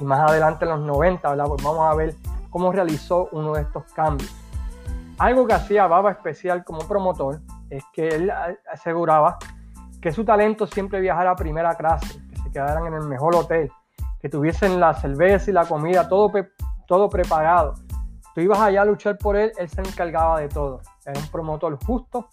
y 0.00 0.04
más 0.04 0.28
adelante 0.28 0.64
en 0.64 0.72
los 0.72 0.80
90, 0.80 1.30
¿verdad? 1.30 1.46
Pues 1.46 1.62
vamos 1.62 1.88
a 1.88 1.94
ver 1.94 2.16
cómo 2.54 2.70
realizó 2.70 3.28
uno 3.32 3.54
de 3.54 3.62
estos 3.62 3.92
cambios. 3.94 4.32
Algo 5.18 5.44
que 5.44 5.54
hacía 5.54 5.88
Baba 5.88 6.12
especial 6.12 6.62
como 6.62 6.86
promotor 6.86 7.40
es 7.68 7.82
que 7.92 8.06
él 8.06 8.32
aseguraba 8.72 9.38
que 10.00 10.12
su 10.12 10.24
talento 10.24 10.64
siempre 10.64 11.00
viajara 11.00 11.32
a 11.32 11.34
primera 11.34 11.74
clase, 11.74 12.20
que 12.30 12.36
se 12.36 12.52
quedaran 12.52 12.86
en 12.86 12.94
el 12.94 13.08
mejor 13.08 13.34
hotel, 13.34 13.72
que 14.20 14.28
tuviesen 14.28 14.78
la 14.78 14.94
cerveza 14.94 15.50
y 15.50 15.52
la 15.52 15.64
comida, 15.64 16.08
todo, 16.08 16.30
todo 16.86 17.08
preparado. 17.08 17.74
Tú 18.36 18.40
ibas 18.40 18.60
allá 18.60 18.82
a 18.82 18.84
luchar 18.84 19.18
por 19.18 19.36
él, 19.36 19.50
él 19.58 19.68
se 19.68 19.80
encargaba 19.80 20.38
de 20.38 20.48
todo. 20.48 20.80
Era 21.04 21.18
un 21.18 21.26
promotor 21.26 21.76
justo, 21.84 22.28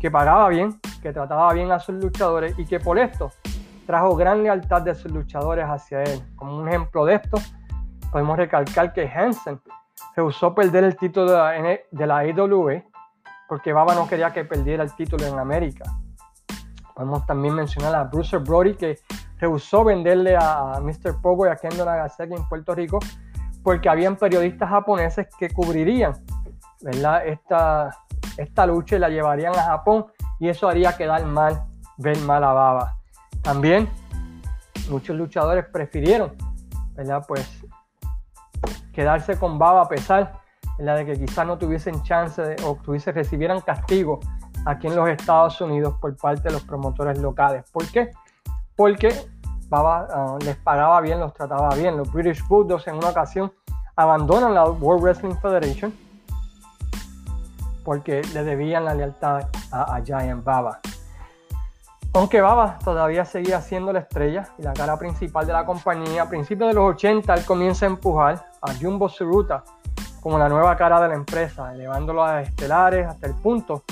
que 0.00 0.10
pagaba 0.10 0.48
bien, 0.48 0.80
que 1.00 1.12
trataba 1.12 1.52
bien 1.52 1.70
a 1.70 1.78
sus 1.78 1.94
luchadores 2.02 2.58
y 2.58 2.66
que 2.66 2.80
por 2.80 2.98
esto 2.98 3.30
trajo 3.86 4.16
gran 4.16 4.42
lealtad 4.42 4.82
de 4.82 4.96
sus 4.96 5.12
luchadores 5.12 5.66
hacia 5.66 6.02
él. 6.02 6.20
Como 6.34 6.56
un 6.56 6.66
ejemplo 6.66 7.04
de 7.04 7.14
esto, 7.14 7.38
podemos 8.12 8.36
recalcar 8.36 8.92
que 8.92 9.08
Hansen 9.08 9.60
rehusó 10.14 10.54
perder 10.54 10.84
el 10.84 10.96
título 10.96 11.32
de 11.32 11.36
la, 11.36 11.80
de 11.90 12.06
la 12.06 12.18
AEW 12.18 12.82
porque 13.48 13.72
Baba 13.72 13.94
no 13.94 14.06
quería 14.06 14.32
que 14.32 14.44
perdiera 14.44 14.84
el 14.84 14.94
título 14.94 15.26
en 15.26 15.38
América. 15.38 15.84
Podemos 16.94 17.26
también 17.26 17.54
mencionar 17.54 17.94
a 17.94 18.04
Bruce 18.04 18.36
Brody 18.38 18.74
que 18.74 18.98
rehusó 19.38 19.82
venderle 19.82 20.36
a 20.38 20.78
Mr. 20.80 21.20
Pogo 21.20 21.46
y 21.46 21.50
a 21.50 21.56
Kendo 21.56 21.84
Nagasaki 21.84 22.34
en 22.34 22.48
Puerto 22.48 22.74
Rico 22.74 23.00
porque 23.62 23.88
habían 23.88 24.16
periodistas 24.16 24.68
japoneses 24.68 25.26
que 25.38 25.50
cubrirían 25.50 26.14
¿verdad? 26.82 27.26
Esta, 27.26 27.90
esta 28.36 28.66
lucha 28.66 28.96
y 28.96 28.98
la 28.98 29.08
llevarían 29.08 29.54
a 29.54 29.62
Japón 29.62 30.06
y 30.38 30.48
eso 30.48 30.68
haría 30.68 30.96
quedar 30.96 31.24
mal, 31.24 31.62
ver 31.96 32.18
mal 32.18 32.44
a 32.44 32.52
Baba. 32.52 32.96
También 33.42 33.88
muchos 34.90 35.16
luchadores 35.16 35.64
prefirieron, 35.66 36.32
¿verdad? 36.94 37.24
Pues 37.26 37.61
quedarse 38.92 39.38
con 39.38 39.58
Baba 39.58 39.82
a 39.82 39.88
pesar 39.88 40.42
de 40.78 41.06
que 41.06 41.18
quizás 41.18 41.46
no 41.46 41.58
tuviesen 41.58 42.02
chance 42.02 42.40
de, 42.42 42.56
o 42.64 42.76
tuviese, 42.82 43.12
recibieran 43.12 43.60
castigo 43.60 44.20
aquí 44.66 44.86
en 44.86 44.96
los 44.96 45.08
Estados 45.08 45.60
Unidos 45.60 45.94
por 46.00 46.16
parte 46.16 46.48
de 46.48 46.52
los 46.52 46.62
promotores 46.62 47.18
locales. 47.18 47.64
¿Por 47.70 47.86
qué? 47.90 48.10
Porque 48.76 49.14
Baba 49.68 50.06
ah, 50.10 50.38
les 50.44 50.56
pagaba 50.56 51.00
bien, 51.00 51.20
los 51.20 51.32
trataba 51.32 51.74
bien. 51.74 51.96
Los 51.96 52.12
British 52.12 52.46
Bulldogs 52.46 52.86
en 52.88 52.96
una 52.96 53.10
ocasión 53.10 53.52
abandonan 53.96 54.54
la 54.54 54.64
World 54.64 55.02
Wrestling 55.02 55.36
Federation 55.36 55.92
porque 57.84 58.22
le 58.32 58.44
debían 58.44 58.84
la 58.84 58.94
lealtad 58.94 59.48
a, 59.72 60.00
Giant 60.04 60.44
Baba. 60.44 60.80
Aunque 62.14 62.40
Baba 62.40 62.78
todavía 62.84 63.24
seguía 63.24 63.60
siendo 63.60 63.92
la 63.92 64.00
estrella 64.00 64.48
y 64.58 64.62
la 64.62 64.72
cara 64.72 64.98
principal 64.98 65.46
de 65.46 65.52
la 65.52 65.64
compañía, 65.64 66.22
a 66.22 66.28
principios 66.28 66.68
de 66.68 66.74
los 66.74 66.94
80 66.94 67.34
él 67.34 67.44
comienza 67.44 67.86
a 67.86 67.88
empujar 67.88 68.51
a 68.62 68.74
Jumbo 68.74 69.08
Suruta 69.08 69.64
como 70.20 70.38
la 70.38 70.48
nueva 70.48 70.76
cara 70.76 71.00
de 71.00 71.08
la 71.08 71.14
empresa, 71.14 71.74
elevándolo 71.74 72.24
a 72.24 72.42
estelares 72.42 73.06
hasta 73.06 73.26
el 73.26 73.34
punto 73.34 73.82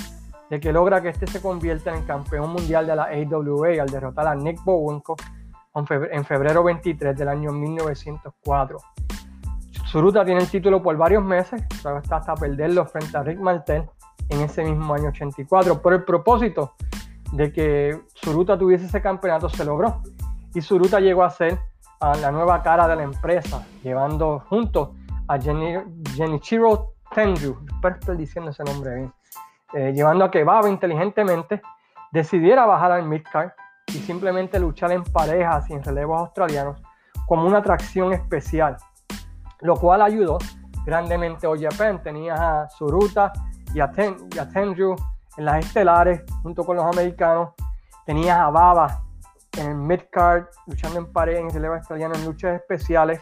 de 0.49 0.61
que 0.61 0.73
logra 0.73 1.01
que 1.01 1.09
este 1.09 1.27
se 1.27 1.43
convierta 1.43 1.95
en 1.95 2.05
campeón 2.05 2.51
mundial 2.51 2.87
de 2.87 2.97
la 2.97 3.05
AWA 3.05 3.83
al 3.83 3.89
derrotar 3.89 4.29
a 4.29 4.35
Nick 4.35 4.63
Bowenko 4.65 5.17
en 5.75 6.25
febrero 6.25 6.65
23 6.65 7.17
del 7.17 7.29
año 7.29 7.53
1904. 7.53 8.79
Suruta 9.87 10.25
tiene 10.25 10.41
el 10.41 10.49
título 10.49 10.83
por 10.83 10.97
varios 10.97 11.25
meses, 11.25 11.63
hasta, 11.85 12.17
hasta 12.17 12.35
perderlo 12.35 12.87
frente 12.87 13.17
a 13.17 13.23
Rick 13.23 13.41
Martel 13.41 13.89
en 14.29 14.41
ese 14.41 14.65
mismo 14.65 14.95
año 14.95 15.09
84. 15.09 15.83
Por 15.83 15.93
el 15.95 16.05
propósito 16.05 16.75
de 17.33 17.53
que 17.53 18.01
Suruta 18.15 18.57
tuviese 18.59 18.87
ese 18.87 19.03
campeonato 19.03 19.49
se 19.49 19.65
logró 19.65 20.03
y 20.55 20.61
Suruta 20.61 21.01
llegó 21.01 21.25
a 21.25 21.31
ser 21.31 21.59
la 22.01 22.31
nueva 22.31 22.63
cara 22.63 22.89
de 22.89 22.97
la 22.97 23.03
empresa, 23.03 23.65
llevando 23.83 24.41
junto 24.49 24.95
a 25.29 25.39
Genichiro 25.39 26.95
Tenju, 27.15 27.59
espero 27.83 28.17
diciendo 28.17 28.51
ese 28.51 28.65
nombre 28.65 28.95
bien, 28.95 29.13
eh, 29.75 29.93
llevando 29.93 30.25
a 30.25 30.31
que 30.31 30.43
Baba 30.43 30.69
inteligentemente 30.69 31.61
decidiera 32.11 32.67
bajar 32.67 32.93
al 32.93 33.07
midcard 33.07 33.51
y 33.89 33.99
simplemente 33.99 34.59
luchar 34.59 34.93
en 34.93 35.05
parejas 35.05 35.67
sin 35.67 35.83
relevos 35.83 36.21
australianos 36.21 36.83
como 37.27 37.47
una 37.47 37.59
atracción 37.59 38.13
especial 38.13 38.77
lo 39.61 39.77
cual 39.77 40.03
ayudó 40.03 40.39
grandemente 40.85 41.47
a 41.47 41.51
Japan. 41.59 42.03
Tenías 42.03 42.39
a 42.39 42.69
Suruta 42.69 43.33
y 43.75 43.81
a, 43.81 43.91
Tenju 43.91 44.97
en 45.37 45.45
las 45.45 45.65
estelares 45.65 46.23
junto 46.43 46.65
con 46.65 46.77
los 46.77 46.85
americanos. 46.85 47.51
Tenías 48.05 48.39
a 48.39 48.51
Baba 48.51 49.03
en 49.57 49.67
el 49.67 49.77
midcard 49.77 50.45
luchando 50.67 50.99
en 50.99 51.13
pared 51.13 51.37
en 51.37 51.51
el 51.51 51.65
en 51.65 52.25
luchas 52.25 52.61
especiales, 52.61 53.21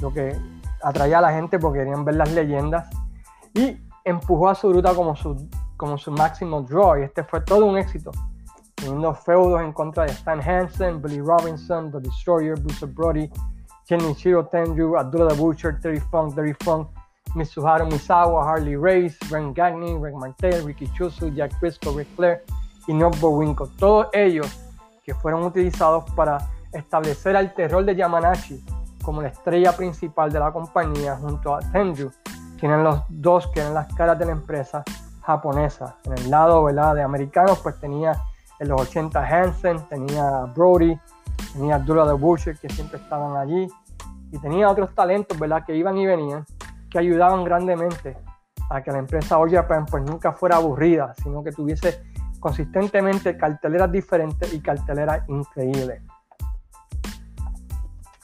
lo 0.00 0.12
que 0.12 0.36
atraía 0.82 1.18
a 1.18 1.22
la 1.22 1.32
gente 1.32 1.58
porque 1.58 1.80
querían 1.80 2.04
ver 2.04 2.16
las 2.16 2.32
leyendas. 2.32 2.88
Y 3.54 3.78
empujó 4.04 4.48
a 4.48 4.54
Suruta 4.54 4.94
como 4.94 5.14
su, 5.16 5.48
como 5.76 5.98
su 5.98 6.10
máximo 6.12 6.62
draw 6.62 6.98
y 6.98 7.02
este 7.02 7.24
fue 7.24 7.40
todo 7.40 7.66
un 7.66 7.78
éxito. 7.78 8.10
Teniendo 8.74 9.14
feudos 9.14 9.60
en 9.60 9.72
contra 9.72 10.04
de 10.04 10.12
Stan 10.12 10.40
Hansen, 10.40 11.02
Billy 11.02 11.20
Robinson, 11.20 11.90
The 11.92 12.00
Destroyer, 12.00 12.58
Bruce 12.58 12.86
Brody, 12.86 13.30
Shiro 13.88 14.46
Tenryu, 14.46 14.96
Abdullah 14.96 15.28
the 15.28 15.34
Butcher, 15.34 15.78
Terry 15.80 16.00
Funk, 16.00 16.34
Terry 16.34 16.54
Funk, 16.64 16.88
Mitsuharu 17.34 17.90
Misawa, 17.90 18.44
Harley 18.44 18.76
Race, 18.76 19.16
Ren 19.30 19.52
Gagne, 19.52 19.98
Rick 19.98 20.14
Martel, 20.14 20.64
Ricky 20.64 20.86
Chusu, 20.96 21.34
Jack 21.34 21.58
Briscoe, 21.60 21.92
Rick 21.92 22.08
Flair 22.16 22.42
y 22.88 22.92
Nobu 22.92 23.38
Winko. 23.38 23.66
Todos 23.78 24.06
ellos 24.12 24.46
fueron 25.14 25.42
utilizados 25.44 26.04
para 26.12 26.38
establecer 26.72 27.36
al 27.36 27.54
terror 27.54 27.84
de 27.84 27.96
Yamanashi 27.96 28.64
como 29.02 29.22
la 29.22 29.28
estrella 29.28 29.76
principal 29.76 30.30
de 30.30 30.38
la 30.38 30.52
compañía 30.52 31.16
junto 31.16 31.54
a 31.54 31.60
Tenryu, 31.60 32.10
tienen 32.58 32.84
los 32.84 33.00
dos 33.08 33.46
que 33.48 33.60
eran 33.60 33.74
las 33.74 33.92
caras 33.94 34.18
de 34.18 34.26
la 34.26 34.32
empresa 34.32 34.84
japonesa. 35.22 35.96
En 36.04 36.12
el 36.12 36.30
lado 36.30 36.64
¿verdad? 36.64 36.94
de 36.94 37.02
americanos 37.02 37.58
pues 37.60 37.78
tenía 37.80 38.20
en 38.58 38.68
los 38.68 38.80
80 38.82 39.24
Hansen, 39.24 39.80
tenía 39.88 40.44
Brody, 40.54 40.98
tenía 41.54 41.76
Abdullah 41.76 42.06
the 42.06 42.12
Butcher 42.12 42.58
que 42.58 42.68
siempre 42.68 42.98
estaban 42.98 43.36
allí, 43.36 43.66
y 44.32 44.38
tenía 44.38 44.68
otros 44.68 44.94
talentos, 44.94 45.38
¿verdad? 45.38 45.64
Que 45.64 45.74
iban 45.74 45.96
y 45.96 46.06
venían, 46.06 46.44
que 46.90 46.98
ayudaban 46.98 47.44
grandemente 47.44 48.16
a 48.68 48.82
que 48.82 48.92
la 48.92 48.98
empresa 48.98 49.38
All 49.38 49.50
Japan 49.50 49.86
pues 49.86 50.04
nunca 50.04 50.32
fuera 50.32 50.56
aburrida, 50.56 51.14
sino 51.22 51.42
que 51.42 51.50
tuviese 51.50 52.02
consistentemente 52.40 53.36
carteleras 53.36 53.92
diferentes 53.92 54.52
y 54.52 54.60
carteleras 54.60 55.28
increíbles. 55.28 56.02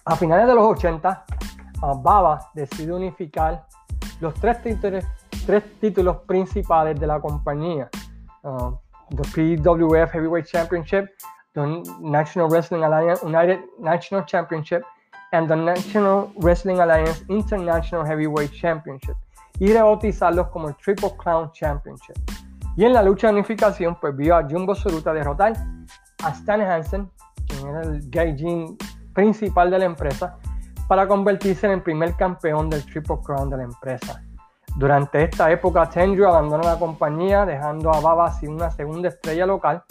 A 0.04 0.16
finales 0.16 0.46
de 0.46 0.54
los 0.54 0.64
80, 0.64 1.24
Baba 2.02 2.50
decide 2.54 2.92
unificar 2.92 3.66
los 4.20 4.34
tres 4.34 4.62
títulos, 4.62 5.04
tres 5.46 5.62
títulos 5.80 6.18
principales 6.26 6.98
de 6.98 7.06
la 7.06 7.20
compañía. 7.20 7.90
Uh, 8.42 8.72
the 9.10 9.22
PWF 9.22 10.10
Heavyweight 10.10 10.46
Championship, 10.46 11.06
the 11.54 11.82
National 12.00 12.48
Wrestling 12.48 12.82
Alliance 12.82 13.22
United 13.22 13.60
National 13.78 14.24
Championship 14.24 14.82
and 15.32 15.48
the 15.48 15.56
National 15.56 16.32
Wrestling 16.36 16.78
Alliance 16.80 17.24
International 17.28 18.04
Heavyweight 18.04 18.52
Championship 18.52 19.16
y 19.58 19.72
rebautizarlos 19.72 20.48
como 20.48 20.68
el 20.68 20.76
Triple 20.76 21.16
Crown 21.16 21.50
Championship. 21.52 22.16
Y 22.76 22.84
en 22.84 22.92
la 22.92 23.02
lucha 23.02 23.28
de 23.28 23.32
unificación, 23.32 23.98
pues 24.00 24.14
vio 24.14 24.36
a 24.36 24.46
Jumbo 24.48 24.74
Suruta 24.74 25.12
derrotar 25.12 25.54
a 26.22 26.28
Stan 26.30 26.60
Hansen, 26.60 27.10
quien 27.46 27.68
era 27.68 27.80
el 27.82 28.10
gaijin 28.10 28.76
principal 29.14 29.70
de 29.70 29.78
la 29.78 29.86
empresa, 29.86 30.36
para 30.86 31.08
convertirse 31.08 31.66
en 31.66 31.72
el 31.72 31.82
primer 31.82 32.14
campeón 32.16 32.68
del 32.68 32.84
Triple 32.84 33.16
Crown 33.24 33.48
de 33.48 33.56
la 33.56 33.62
empresa. 33.64 34.22
Durante 34.76 35.24
esta 35.24 35.50
época, 35.50 35.88
Tenryu 35.88 36.26
abandonó 36.26 36.64
la 36.64 36.78
compañía, 36.78 37.46
dejando 37.46 37.90
a 37.94 38.00
Baba 38.00 38.30
sin 38.30 38.52
una 38.52 38.70
segunda 38.70 39.08
estrella 39.08 39.46
local, 39.46 39.82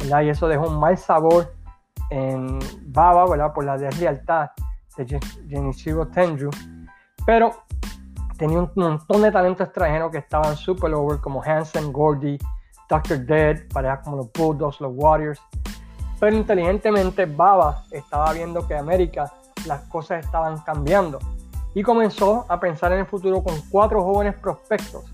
y 0.00 0.28
eso 0.28 0.46
dejó 0.46 0.68
un 0.68 0.78
mal 0.78 0.96
sabor 0.96 1.52
en 2.10 2.60
Baba 2.86 3.52
por 3.52 3.64
la 3.64 3.76
deslealtad 3.76 4.50
de 4.96 5.20
Genichiro 5.48 6.06
Tenju, 6.06 6.50
pero 7.26 7.64
tenía 8.42 8.58
un 8.58 8.72
montón 8.74 9.22
de 9.22 9.30
talento 9.30 9.62
extranjero 9.62 10.10
que 10.10 10.18
estaban 10.18 10.56
super 10.56 10.92
over, 10.94 11.20
como 11.20 11.40
Hansen, 11.40 11.92
Gordy, 11.92 12.36
Dr. 12.88 13.24
Dead, 13.24 13.68
parejas 13.72 14.00
como 14.02 14.16
los 14.16 14.32
Bulldogs, 14.32 14.80
los 14.80 14.90
Warriors. 14.96 15.40
Pero 16.18 16.34
inteligentemente 16.34 17.24
Baba 17.24 17.84
estaba 17.92 18.32
viendo 18.32 18.66
que 18.66 18.74
América 18.74 19.32
las 19.64 19.82
cosas 19.82 20.24
estaban 20.24 20.58
cambiando 20.62 21.20
y 21.72 21.84
comenzó 21.84 22.44
a 22.48 22.58
pensar 22.58 22.90
en 22.90 22.98
el 22.98 23.06
futuro 23.06 23.44
con 23.44 23.54
cuatro 23.70 24.02
jóvenes 24.02 24.34
prospectos 24.34 25.04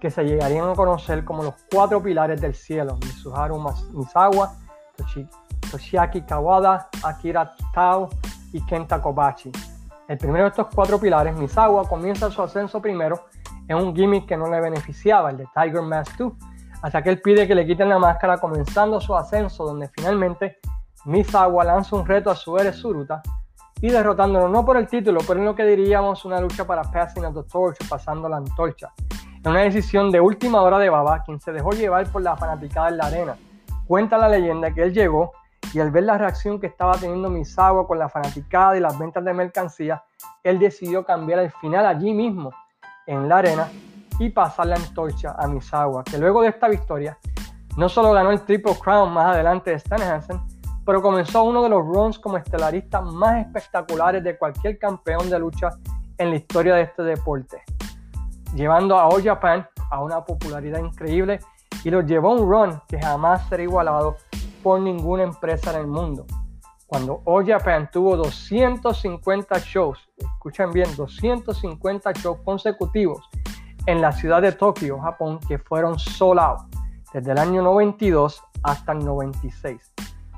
que 0.00 0.10
se 0.10 0.24
llegarían 0.24 0.68
a 0.68 0.74
conocer 0.74 1.24
como 1.24 1.44
los 1.44 1.54
cuatro 1.72 2.02
pilares 2.02 2.40
del 2.40 2.56
cielo: 2.56 2.96
Mitsuharu 2.96 3.56
Misawa, 3.92 4.52
Toshiaki 5.70 6.22
Kawada, 6.22 6.88
Akira 7.04 7.54
Tao 7.72 8.08
y 8.52 8.60
Kenta 8.66 9.00
Kobachi. 9.00 9.52
El 10.06 10.18
primero 10.18 10.44
de 10.44 10.50
estos 10.50 10.66
cuatro 10.74 11.00
pilares, 11.00 11.34
Misawa, 11.36 11.88
comienza 11.88 12.30
su 12.30 12.42
ascenso 12.42 12.80
primero 12.82 13.20
en 13.68 13.78
un 13.78 13.96
gimmick 13.96 14.26
que 14.26 14.36
no 14.36 14.50
le 14.50 14.60
beneficiaba, 14.60 15.30
el 15.30 15.38
de 15.38 15.46
Tiger 15.54 15.80
Mask 15.80 16.18
2, 16.18 16.32
hasta 16.82 17.02
que 17.02 17.08
él 17.08 17.22
pide 17.22 17.48
que 17.48 17.54
le 17.54 17.66
quiten 17.66 17.88
la 17.88 17.98
máscara 17.98 18.36
comenzando 18.36 19.00
su 19.00 19.16
ascenso, 19.16 19.64
donde 19.64 19.88
finalmente 19.88 20.58
Misawa 21.06 21.64
lanza 21.64 21.96
un 21.96 22.06
reto 22.06 22.30
a 22.30 22.36
su 22.36 22.54
Suruta 22.74 23.22
y 23.80 23.88
derrotándolo 23.88 24.48
no 24.48 24.64
por 24.64 24.76
el 24.76 24.86
título, 24.86 25.20
pero 25.26 25.40
en 25.40 25.46
lo 25.46 25.54
que 25.54 25.64
diríamos 25.64 26.26
una 26.26 26.38
lucha 26.38 26.66
para 26.66 26.82
passing 26.82 27.24
of 27.24 27.34
the 27.34 27.42
torch, 27.50 27.78
pasando 27.88 28.28
la 28.28 28.36
antorcha. 28.36 28.92
En 29.42 29.50
una 29.50 29.60
decisión 29.60 30.10
de 30.10 30.20
última 30.20 30.60
hora 30.62 30.78
de 30.78 30.90
Baba, 30.90 31.22
quien 31.22 31.40
se 31.40 31.52
dejó 31.52 31.70
llevar 31.70 32.06
por 32.10 32.22
la 32.22 32.36
fanaticada 32.36 32.88
en 32.88 32.98
la 32.98 33.06
arena. 33.06 33.36
Cuenta 33.86 34.18
la 34.18 34.28
leyenda 34.28 34.72
que 34.72 34.82
él 34.82 34.92
llegó 34.92 35.32
y 35.74 35.80
al 35.80 35.90
ver 35.90 36.04
la 36.04 36.16
reacción 36.16 36.60
que 36.60 36.68
estaba 36.68 36.92
teniendo 36.92 37.28
Misawa 37.28 37.86
con 37.88 37.98
la 37.98 38.08
fanaticada 38.08 38.76
y 38.76 38.80
las 38.80 38.96
ventas 38.96 39.24
de 39.24 39.34
mercancía, 39.34 40.04
él 40.44 40.60
decidió 40.60 41.04
cambiar 41.04 41.40
el 41.40 41.50
final 41.50 41.84
allí 41.84 42.14
mismo, 42.14 42.52
en 43.06 43.28
la 43.28 43.38
arena, 43.38 43.68
y 44.20 44.30
pasar 44.30 44.68
la 44.68 44.76
antorcha 44.76 45.34
a 45.36 45.48
Misawa, 45.48 46.04
que 46.04 46.16
luego 46.16 46.42
de 46.42 46.48
esta 46.48 46.68
victoria 46.68 47.18
no 47.76 47.88
solo 47.88 48.12
ganó 48.12 48.30
el 48.30 48.42
Triple 48.42 48.76
Crown 48.78 49.12
más 49.12 49.34
adelante 49.34 49.70
de 49.70 49.76
Stan 49.76 50.00
Hansen, 50.00 50.40
pero 50.86 51.02
comenzó 51.02 51.42
uno 51.42 51.60
de 51.64 51.70
los 51.70 51.84
runs 51.84 52.20
como 52.20 52.36
estelarista 52.36 53.00
más 53.00 53.44
espectaculares 53.44 54.22
de 54.22 54.38
cualquier 54.38 54.78
campeón 54.78 55.28
de 55.28 55.40
lucha 55.40 55.70
en 56.18 56.30
la 56.30 56.36
historia 56.36 56.76
de 56.76 56.82
este 56.82 57.02
deporte, 57.02 57.62
llevando 58.54 58.96
a 58.96 59.08
All 59.08 59.24
Japan 59.24 59.66
a 59.90 60.00
una 60.00 60.24
popularidad 60.24 60.78
increíble 60.78 61.40
y 61.82 61.90
lo 61.90 62.00
llevó 62.02 62.30
a 62.30 62.34
un 62.34 62.48
run 62.48 62.80
que 62.86 63.00
jamás 63.00 63.48
será 63.48 63.64
igualado 63.64 64.16
por 64.64 64.80
ninguna 64.80 65.24
empresa 65.24 65.72
en 65.72 65.80
el 65.80 65.86
mundo. 65.86 66.24
Cuando 66.86 67.20
All 67.26 67.46
Japan 67.46 67.90
tuvo 67.92 68.16
250 68.16 69.58
shows, 69.58 69.98
escuchen 70.16 70.70
bien, 70.72 70.88
250 70.96 72.12
shows 72.12 72.38
consecutivos 72.42 73.28
en 73.84 74.00
la 74.00 74.10
ciudad 74.10 74.40
de 74.40 74.52
Tokio, 74.52 74.98
Japón, 75.00 75.38
que 75.46 75.58
fueron 75.58 75.98
sold 75.98 76.40
out 76.40 76.60
desde 77.12 77.32
el 77.32 77.38
año 77.38 77.62
92 77.62 78.42
hasta 78.62 78.92
el 78.92 79.04
96. 79.04 79.92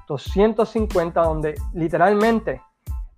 250 0.08 1.22
donde 1.22 1.54
literalmente 1.72 2.60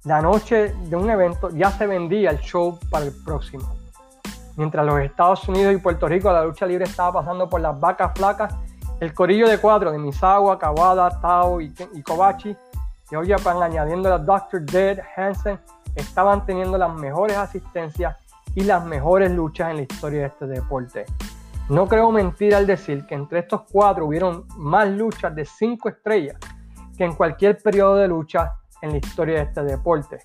la 0.05 0.21
noche 0.21 0.75
de 0.75 0.97
un 0.97 1.09
evento 1.09 1.49
ya 1.51 1.71
se 1.71 1.87
vendía 1.87 2.31
el 2.31 2.39
show 2.41 2.79
para 2.91 3.07
el 3.07 3.15
próximo. 3.25 3.65
Mientras 4.57 4.85
los 4.85 5.01
Estados 5.01 5.49
Unidos 5.49 5.75
y 5.75 5.79
Puerto 5.79 6.07
Rico 6.07 6.31
la 6.31 6.45
lucha 6.45 6.67
libre 6.67 6.85
estaba 6.85 7.21
pasando 7.21 7.49
por 7.49 7.63
las 7.63 7.79
vacas 7.81 8.13
flacas, 8.15 8.55
el 9.01 9.15
corillo 9.15 9.49
de 9.49 9.59
cuatro 9.59 9.93
de 9.93 9.99
Misawa, 9.99 10.59
Kawada, 10.59 11.21
Tao 11.21 11.61
y, 11.61 11.73
Kobachi, 12.03 12.57
y 13.11 13.15
hoy 13.15 13.29
Japan 13.29 13.63
añadiendo 13.63 14.13
a 14.13 14.19
Dr. 14.19 14.63
Dead, 14.63 14.99
Hansen, 15.17 15.59
estaban 15.95 16.45
teniendo 16.45 16.77
las 16.77 16.93
mejores 16.95 17.37
asistencias 17.37 18.17
y 18.55 18.63
las 18.65 18.85
mejores 18.85 19.31
luchas 19.31 19.71
en 19.71 19.77
la 19.77 19.83
historia 19.83 20.21
de 20.21 20.27
este 20.27 20.47
deporte. 20.47 21.07
No 21.69 21.87
creo 21.87 22.11
mentir 22.11 22.55
al 22.55 22.67
decir 22.67 23.07
que 23.07 23.15
entre 23.15 23.41
estos 23.41 23.63
cuatro 23.71 24.07
hubieron 24.07 24.47
más 24.57 24.89
luchas 24.89 25.35
de 25.35 25.45
cinco 25.45 25.89
estrellas 25.89 26.37
que 26.97 27.05
en 27.05 27.15
cualquier 27.15 27.59
periodo 27.59 27.97
de 27.97 28.09
lucha 28.09 28.55
en 28.83 28.91
la 28.93 28.97
historia 28.97 29.37
de 29.37 29.43
este 29.43 29.63
deporte. 29.63 30.19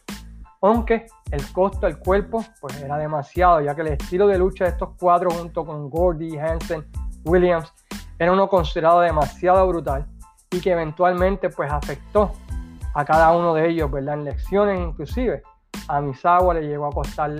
Aunque 0.62 1.06
el 1.30 1.52
costo 1.52 1.86
del 1.86 2.00
cuerpo 2.00 2.44
pues 2.60 2.82
era 2.82 2.98
demasiado, 2.98 3.62
ya 3.62 3.76
que 3.76 3.82
el 3.82 3.90
estilo 3.90 4.28
de 4.28 4.38
lucha 4.38 4.64
de 4.64 4.72
estos 4.72 4.92
cuatro 4.98 5.30
junto 5.30 5.66
con 5.66 5.90
Gordy, 5.90 6.38
Hansen, 6.38 6.86
Williams 7.26 7.74
era 8.20 8.32
uno 8.32 8.48
considerado 8.48 9.02
demasiado 9.02 9.68
brutal 9.68 10.06
y 10.52 10.62
que 10.62 10.72
eventualmente 10.72 11.50
pues 11.50 11.72
afectó 11.72 12.32
a 12.94 13.06
cada 13.06 13.36
uno 13.36 13.54
de 13.54 13.70
ellos, 13.70 13.92
¿verdad? 13.92 14.16
En 14.16 14.26
lecciones 14.26 14.80
inclusive. 14.80 15.44
A 15.88 16.00
Misawa 16.00 16.54
le 16.54 16.68
llegó 16.68 16.86
a 16.86 16.92
costar 16.92 17.32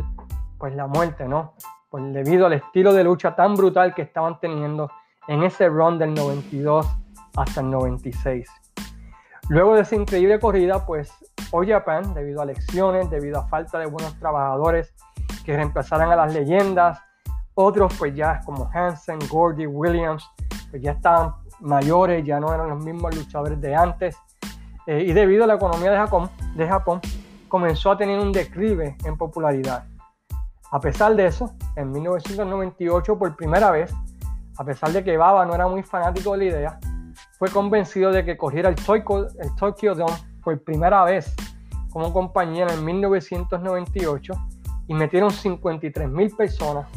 pues 0.58 0.76
la 0.76 0.88
muerte, 0.88 1.28
¿no? 1.28 1.54
Pues 1.90 2.04
debido 2.14 2.48
al 2.48 2.54
estilo 2.54 2.94
de 2.94 3.04
lucha 3.04 3.36
tan 3.36 3.56
brutal 3.56 3.94
que 3.94 4.02
estaban 4.02 4.40
teniendo 4.40 4.90
en 5.28 5.44
ese 5.44 5.70
run 5.70 6.00
del 6.00 6.14
92 6.14 6.88
hasta 7.36 7.62
el 7.62 7.70
96. 7.70 8.50
Luego 9.50 9.76
de 9.76 9.82
esa 9.82 9.96
increíble 9.96 10.40
corrida, 10.40 10.86
pues 10.86 11.14
All 11.52 11.68
Japan, 11.68 12.14
debido 12.14 12.42
a 12.42 12.46
lecciones, 12.46 13.10
debido 13.10 13.40
a 13.40 13.48
falta 13.48 13.78
de 13.78 13.86
buenos 13.86 14.18
trabajadores 14.20 14.94
que 15.46 15.56
reemplazaran 15.56 16.12
a 16.12 16.16
las 16.16 16.34
leyendas, 16.34 17.00
otros 17.54 17.94
pues 17.98 18.16
ya 18.16 18.42
como 18.46 18.70
Hansen, 18.74 19.20
Gordy, 19.30 19.68
Williams, 19.68 20.28
pues 20.74 20.82
ya 20.82 20.94
estaban 20.94 21.36
mayores, 21.60 22.26
ya 22.26 22.40
no 22.40 22.52
eran 22.52 22.68
los 22.68 22.84
mismos 22.84 23.16
luchadores 23.16 23.62
de 23.62 23.76
antes. 23.76 24.18
Eh, 24.88 25.06
y 25.08 25.14
debido 25.14 25.44
a 25.44 25.48
la 25.48 25.54
economía 25.54 25.92
de 25.92 25.98
Japón, 25.98 26.32
de 26.56 26.68
Japón, 26.68 27.00
comenzó 27.48 27.92
a 27.92 27.98
tener 27.98 28.20
un 28.20 28.32
declive 28.32 28.98
en 29.06 29.16
popularidad. 29.16 29.86
A 30.72 30.80
pesar 30.80 31.16
de 31.16 31.28
eso, 31.28 31.54
en 31.76 31.92
1998 31.92 33.20
por 33.20 33.36
primera 33.36 33.70
vez, 33.70 33.94
a 34.58 34.64
pesar 34.66 34.92
de 34.92 35.04
que 35.04 35.16
Baba 35.16 35.46
no 35.46 35.54
era 35.54 35.68
muy 35.68 35.84
fanático 35.84 36.32
de 36.32 36.38
la 36.40 36.44
idea, 36.46 36.80
fue 37.38 37.50
convencido 37.52 38.12
de 38.12 38.26
que 38.26 38.36
cogiera 38.36 38.70
el 38.70 38.76
Tokyo, 38.76 39.28
el 39.28 39.56
Tokyo 39.56 39.94
Dome 39.94 40.16
por 40.44 40.60
primera 40.64 41.04
vez 41.04 41.36
como 41.92 42.12
compañía 42.12 42.66
en 42.66 42.84
1998 42.84 44.34
y 44.88 44.96
metieron 44.96 45.30
53 45.30 46.10
mil 46.10 46.36
personas 46.36 46.88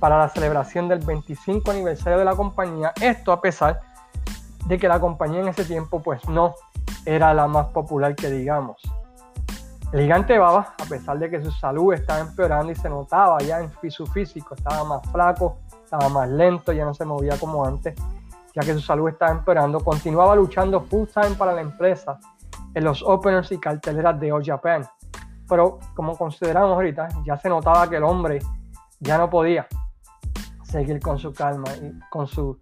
para 0.00 0.18
la 0.18 0.28
celebración 0.28 0.88
del 0.88 1.00
25 1.00 1.70
aniversario 1.70 2.18
de 2.18 2.24
la 2.24 2.36
compañía. 2.36 2.92
Esto 3.00 3.32
a 3.32 3.40
pesar 3.40 3.80
de 4.66 4.78
que 4.78 4.88
la 4.88 5.00
compañía 5.00 5.40
en 5.40 5.48
ese 5.48 5.64
tiempo 5.64 6.00
pues 6.00 6.26
no 6.28 6.54
era 7.04 7.32
la 7.34 7.46
más 7.46 7.66
popular 7.68 8.14
que 8.14 8.30
digamos. 8.30 8.80
El 9.92 10.02
gigante 10.02 10.36
Baba, 10.36 10.74
a 10.78 10.84
pesar 10.84 11.18
de 11.18 11.30
que 11.30 11.42
su 11.42 11.50
salud 11.50 11.94
estaba 11.94 12.20
empeorando 12.20 12.70
y 12.70 12.74
se 12.74 12.90
notaba 12.90 13.38
ya 13.38 13.60
en 13.60 13.70
su 13.90 14.06
físico, 14.06 14.54
estaba 14.54 14.84
más 14.84 15.02
flaco, 15.10 15.56
estaba 15.82 16.10
más 16.10 16.28
lento, 16.28 16.72
ya 16.72 16.84
no 16.84 16.92
se 16.92 17.06
movía 17.06 17.38
como 17.38 17.64
antes, 17.64 17.94
ya 18.54 18.62
que 18.62 18.74
su 18.74 18.80
salud 18.80 19.08
estaba 19.08 19.32
empeorando, 19.32 19.80
continuaba 19.80 20.36
luchando 20.36 20.82
full 20.82 21.08
time 21.08 21.36
para 21.36 21.54
la 21.54 21.62
empresa 21.62 22.18
en 22.74 22.84
los 22.84 23.02
openers 23.02 23.50
y 23.50 23.58
carteleras 23.58 24.20
de 24.20 24.30
All 24.30 24.44
Japan. 24.44 24.86
Pero 25.48 25.78
como 25.94 26.18
consideramos 26.18 26.74
ahorita, 26.74 27.08
ya 27.24 27.38
se 27.38 27.48
notaba 27.48 27.88
que 27.88 27.96
el 27.96 28.04
hombre 28.04 28.40
ya 29.00 29.16
no 29.16 29.30
podía 29.30 29.66
seguir 30.70 31.00
con 31.00 31.18
su 31.18 31.32
calma 31.32 31.68
y 31.82 31.98
con 32.10 32.26
su 32.26 32.58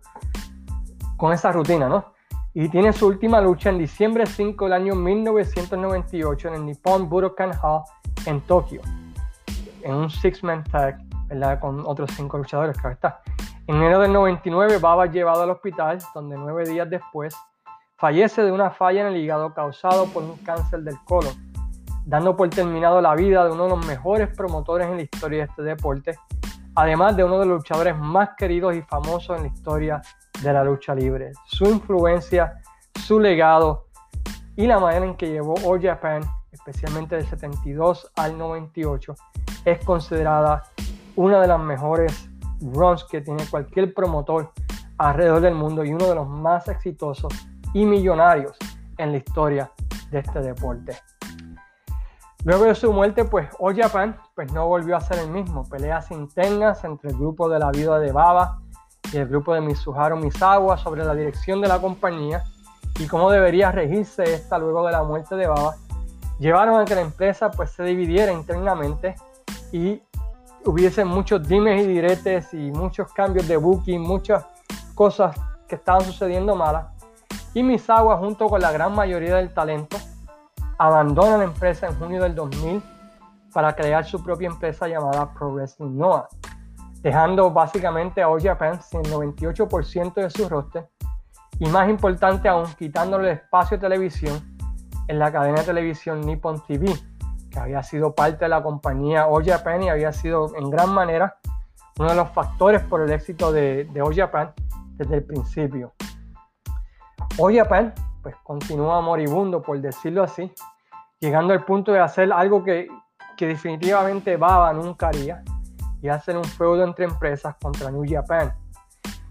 con 1.16 1.32
esa 1.32 1.50
rutina, 1.50 1.88
¿no? 1.88 2.16
y 2.58 2.70
tiene 2.70 2.90
su 2.94 3.06
última 3.06 3.38
lucha 3.38 3.68
en 3.68 3.76
diciembre 3.76 4.24
5 4.24 4.64
del 4.64 4.72
año 4.72 4.94
1998 4.94 6.48
en 6.48 6.54
el 6.54 6.64
Nippon 6.64 7.06
Budokan 7.06 7.52
Hall 7.62 7.82
en 8.24 8.40
Tokio, 8.40 8.80
en 9.82 9.94
un 9.94 10.08
six-man 10.08 10.64
tag, 10.64 10.98
¿verdad? 11.26 11.60
Con 11.60 11.84
otros 11.84 12.10
cinco 12.16 12.38
luchadores, 12.38 12.74
claro 12.78 12.94
está. 12.94 13.20
En 13.66 13.76
enero 13.76 14.00
del 14.00 14.10
99, 14.10 14.78
Baba 14.78 15.04
es 15.04 15.12
llevado 15.12 15.42
al 15.42 15.50
hospital, 15.50 15.98
donde 16.14 16.38
nueve 16.38 16.64
días 16.66 16.88
después 16.88 17.36
fallece 17.98 18.42
de 18.42 18.50
una 18.50 18.70
falla 18.70 19.02
en 19.02 19.08
el 19.08 19.16
hígado 19.18 19.52
causado 19.52 20.06
por 20.06 20.22
un 20.22 20.38
cáncer 20.38 20.80
del 20.80 20.96
colon, 21.04 21.34
dando 22.06 22.38
por 22.38 22.48
terminado 22.48 23.02
la 23.02 23.14
vida 23.14 23.44
de 23.44 23.52
uno 23.52 23.64
de 23.64 23.70
los 23.76 23.86
mejores 23.86 24.34
promotores 24.34 24.88
en 24.88 24.96
la 24.96 25.02
historia 25.02 25.40
de 25.40 25.50
este 25.50 25.62
deporte, 25.62 26.18
además 26.76 27.16
de 27.16 27.24
uno 27.24 27.40
de 27.40 27.46
los 27.46 27.58
luchadores 27.58 27.96
más 27.96 28.30
queridos 28.36 28.76
y 28.76 28.82
famosos 28.82 29.36
en 29.36 29.44
la 29.44 29.48
historia 29.48 30.02
de 30.42 30.52
la 30.52 30.62
lucha 30.62 30.94
libre. 30.94 31.32
Su 31.46 31.64
influencia, 31.64 32.60
su 33.04 33.18
legado 33.18 33.86
y 34.56 34.66
la 34.66 34.78
manera 34.78 35.06
en 35.06 35.16
que 35.16 35.30
llevó 35.30 35.54
All 35.64 35.82
Japan, 35.82 36.22
especialmente 36.52 37.16
del 37.16 37.26
72 37.26 38.12
al 38.16 38.36
98, 38.36 39.14
es 39.64 39.84
considerada 39.84 40.64
una 41.16 41.40
de 41.40 41.48
las 41.48 41.58
mejores 41.58 42.28
runs 42.60 43.04
que 43.04 43.22
tiene 43.22 43.44
cualquier 43.50 43.92
promotor 43.94 44.52
alrededor 44.98 45.40
del 45.40 45.54
mundo 45.54 45.84
y 45.84 45.92
uno 45.92 46.06
de 46.06 46.14
los 46.14 46.28
más 46.28 46.68
exitosos 46.68 47.32
y 47.72 47.84
millonarios 47.86 48.56
en 48.98 49.12
la 49.12 49.18
historia 49.18 49.70
de 50.10 50.18
este 50.18 50.40
deporte. 50.40 50.96
Luego 52.44 52.64
de 52.64 52.74
su 52.74 52.92
muerte, 52.92 53.24
pues 53.24 53.48
All 53.58 53.74
Japan 53.74 54.16
pues, 54.36 54.52
no 54.52 54.68
volvió 54.68 54.96
a 54.96 55.00
ser 55.00 55.18
el 55.18 55.30
mismo. 55.30 55.66
Peleas 55.66 56.10
internas 56.10 56.84
entre 56.84 57.10
el 57.10 57.16
grupo 57.16 57.48
de 57.48 57.58
la 57.58 57.70
vida 57.70 57.98
de 57.98 58.12
Baba 58.12 58.60
y 59.10 59.16
el 59.16 59.26
grupo 59.26 59.54
de 59.54 59.62
Mitsuharu 59.62 60.18
Misawa 60.18 60.76
sobre 60.76 61.04
la 61.04 61.14
dirección 61.14 61.62
de 61.62 61.68
la 61.68 61.80
compañía 61.80 62.44
y 62.98 63.06
cómo 63.06 63.30
debería 63.30 63.72
regirse 63.72 64.24
esta 64.34 64.58
luego 64.58 64.84
de 64.84 64.92
la 64.92 65.02
muerte 65.02 65.36
de 65.36 65.46
Baba, 65.46 65.76
llevaron 66.38 66.78
a 66.78 66.84
que 66.84 66.94
la 66.94 67.00
empresa 67.00 67.50
pues 67.50 67.70
se 67.70 67.82
dividiera 67.84 68.30
internamente 68.30 69.14
y 69.72 70.02
hubiese 70.66 71.06
muchos 71.06 71.48
dimes 71.48 71.82
y 71.82 71.86
diretes 71.86 72.52
y 72.52 72.70
muchos 72.72 73.10
cambios 73.14 73.48
de 73.48 73.56
booking, 73.56 74.02
muchas 74.02 74.44
cosas 74.94 75.34
que 75.66 75.76
estaban 75.76 76.02
sucediendo 76.02 76.54
malas. 76.54 76.88
Y 77.54 77.62
Misawa 77.62 78.18
junto 78.18 78.48
con 78.48 78.60
la 78.60 78.70
gran 78.70 78.94
mayoría 78.94 79.36
del 79.36 79.54
talento 79.54 79.96
abandona 80.76 81.38
la 81.38 81.44
empresa 81.44 81.86
en 81.86 81.98
junio 81.98 82.22
del 82.22 82.34
2000 82.34 82.95
para 83.56 83.74
crear 83.74 84.04
su 84.04 84.22
propia 84.22 84.48
empresa 84.48 84.86
llamada 84.86 85.32
Pro 85.32 85.50
Wrestling 85.50 85.96
Noah 85.96 86.28
dejando 87.00 87.50
básicamente 87.50 88.22
a 88.22 88.28
Japan 88.38 88.82
sin 88.82 89.00
el 89.00 89.10
98% 89.12 90.12
de 90.12 90.28
su 90.28 90.46
roster 90.46 90.90
y 91.58 91.66
más 91.70 91.88
importante 91.88 92.50
aún, 92.50 92.66
quitándole 92.74 93.32
espacio 93.32 93.78
de 93.78 93.80
televisión 93.80 94.58
en 95.08 95.18
la 95.18 95.32
cadena 95.32 95.60
de 95.60 95.64
televisión 95.64 96.20
Nippon 96.20 96.62
TV, 96.66 96.92
que 97.50 97.58
había 97.58 97.82
sido 97.82 98.14
parte 98.14 98.44
de 98.44 98.50
la 98.50 98.62
compañía 98.62 99.26
All 99.26 99.42
Japan 99.42 99.84
y 99.84 99.88
había 99.88 100.12
sido 100.12 100.54
en 100.54 100.68
gran 100.68 100.92
manera 100.92 101.38
uno 101.98 102.10
de 102.10 102.14
los 102.14 102.28
factores 102.32 102.82
por 102.82 103.00
el 103.00 103.10
éxito 103.10 103.52
de, 103.52 103.84
de 103.84 104.02
All 104.02 104.14
Japan 104.14 104.52
desde 104.98 105.14
el 105.14 105.24
principio. 105.24 105.94
All 107.38 107.56
Japan 107.56 107.94
pues 108.22 108.36
continúa 108.44 109.00
moribundo, 109.00 109.62
por 109.62 109.80
decirlo 109.80 110.24
así, 110.24 110.52
llegando 111.20 111.54
al 111.54 111.64
punto 111.64 111.92
de 111.92 112.00
hacer 112.00 112.30
algo 112.34 112.62
que, 112.62 112.86
que 113.36 113.46
definitivamente 113.46 114.36
Baba 114.36 114.72
nunca 114.72 115.08
haría, 115.08 115.42
y 116.02 116.08
hacer 116.08 116.36
un 116.36 116.44
feudo 116.44 116.84
entre 116.84 117.04
empresas 117.04 117.56
contra 117.60 117.90
New 117.90 118.04
Japan, 118.08 118.52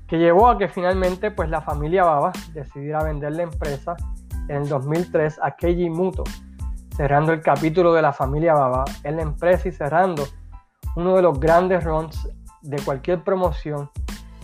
que 0.07 0.17
llevó 0.17 0.49
a 0.49 0.57
que 0.57 0.67
finalmente 0.67 1.31
pues, 1.31 1.49
la 1.49 1.61
familia 1.61 2.03
Baba 2.03 2.31
decidiera 2.53 3.03
vender 3.03 3.33
la 3.33 3.43
empresa 3.43 3.95
en 4.49 4.63
el 4.63 4.69
2003 4.69 5.39
a 5.41 5.51
Keiji 5.51 5.89
Muto, 5.89 6.23
cerrando 6.95 7.33
el 7.33 7.41
capítulo 7.41 7.93
de 7.93 8.01
la 8.01 8.13
familia 8.13 8.53
Baba 8.53 8.85
en 9.03 9.17
la 9.17 9.21
empresa 9.23 9.67
y 9.67 9.71
cerrando 9.71 10.25
uno 10.95 11.15
de 11.15 11.21
los 11.21 11.39
grandes 11.39 11.83
runs 11.83 12.29
de 12.61 12.77
cualquier 12.81 13.23
promoción 13.23 13.89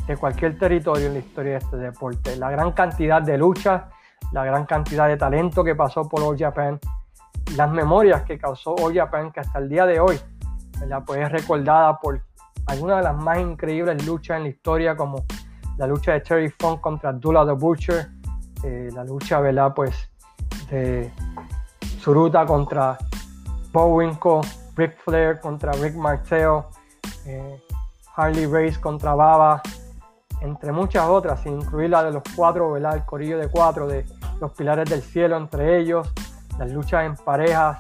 de 0.08 0.18
cualquier 0.18 0.58
territorio 0.58 1.08
en 1.08 1.14
la 1.14 1.20
historia 1.20 1.52
de 1.54 1.58
este 1.60 1.78
deporte. 1.78 2.36
La 2.36 2.50
gran 2.50 2.72
cantidad 2.72 3.22
de 3.22 3.38
luchas, 3.38 3.84
la 4.32 4.44
gran 4.44 4.66
cantidad 4.66 5.08
de 5.08 5.18
talento 5.18 5.64
que 5.64 5.76
pasó 5.76 6.08
por 6.08 6.22
All 6.22 6.38
Japan, 6.38 6.80
las 7.56 7.72
memorias 7.72 8.24
que 8.24 8.38
causó 8.38 8.76
All 8.76 8.94
Japan, 8.94 9.32
que 9.32 9.40
hasta 9.40 9.60
el 9.60 9.70
día 9.70 9.86
de 9.86 10.00
hoy 10.00 10.20
¿verdad? 10.80 11.04
pues 11.06 11.22
es 11.22 11.32
recordada 11.32 11.98
por 12.00 12.22
algunas 12.68 12.98
de 12.98 13.04
las 13.04 13.16
más 13.16 13.40
increíbles 13.40 14.06
luchas 14.06 14.38
en 14.38 14.44
la 14.44 14.50
historia, 14.50 14.96
como 14.96 15.26
la 15.78 15.88
lucha 15.88 16.14
de 16.14 16.22
Terry 16.22 16.50
Funk 16.60 16.82
contra 16.82 17.10
Abdullah 17.10 17.46
the 17.46 17.54
Butcher, 17.54 18.10
eh, 18.64 18.90
la 18.94 19.04
lucha 19.04 19.40
¿verdad? 19.40 19.74
Pues, 19.74 20.10
de 20.70 21.12
Suruta 22.00 22.46
contra 22.46 22.98
Bowinko, 23.72 24.42
Rick 24.76 24.98
Flair 25.04 25.40
contra 25.40 25.72
Rick 25.74 25.96
Martel, 25.96 26.64
eh, 27.26 27.62
Harley 28.16 28.46
Race 28.46 28.80
contra 28.80 29.14
Baba, 29.16 29.62
entre 30.42 30.72
muchas 30.72 31.08
otras, 31.08 31.42
sin 31.42 31.62
incluir 31.62 31.90
la 31.90 32.04
de 32.04 32.12
los 32.12 32.24
cuatro, 32.36 32.76
el 32.76 33.06
corillo 33.06 33.38
de 33.38 33.48
cuatro, 33.48 33.88
de 33.88 34.06
los 34.40 34.52
pilares 34.54 34.90
del 34.90 35.02
cielo 35.02 35.38
entre 35.38 35.80
ellos, 35.80 36.12
las 36.58 36.72
luchas 36.72 37.06
en 37.06 37.16
parejas, 37.16 37.80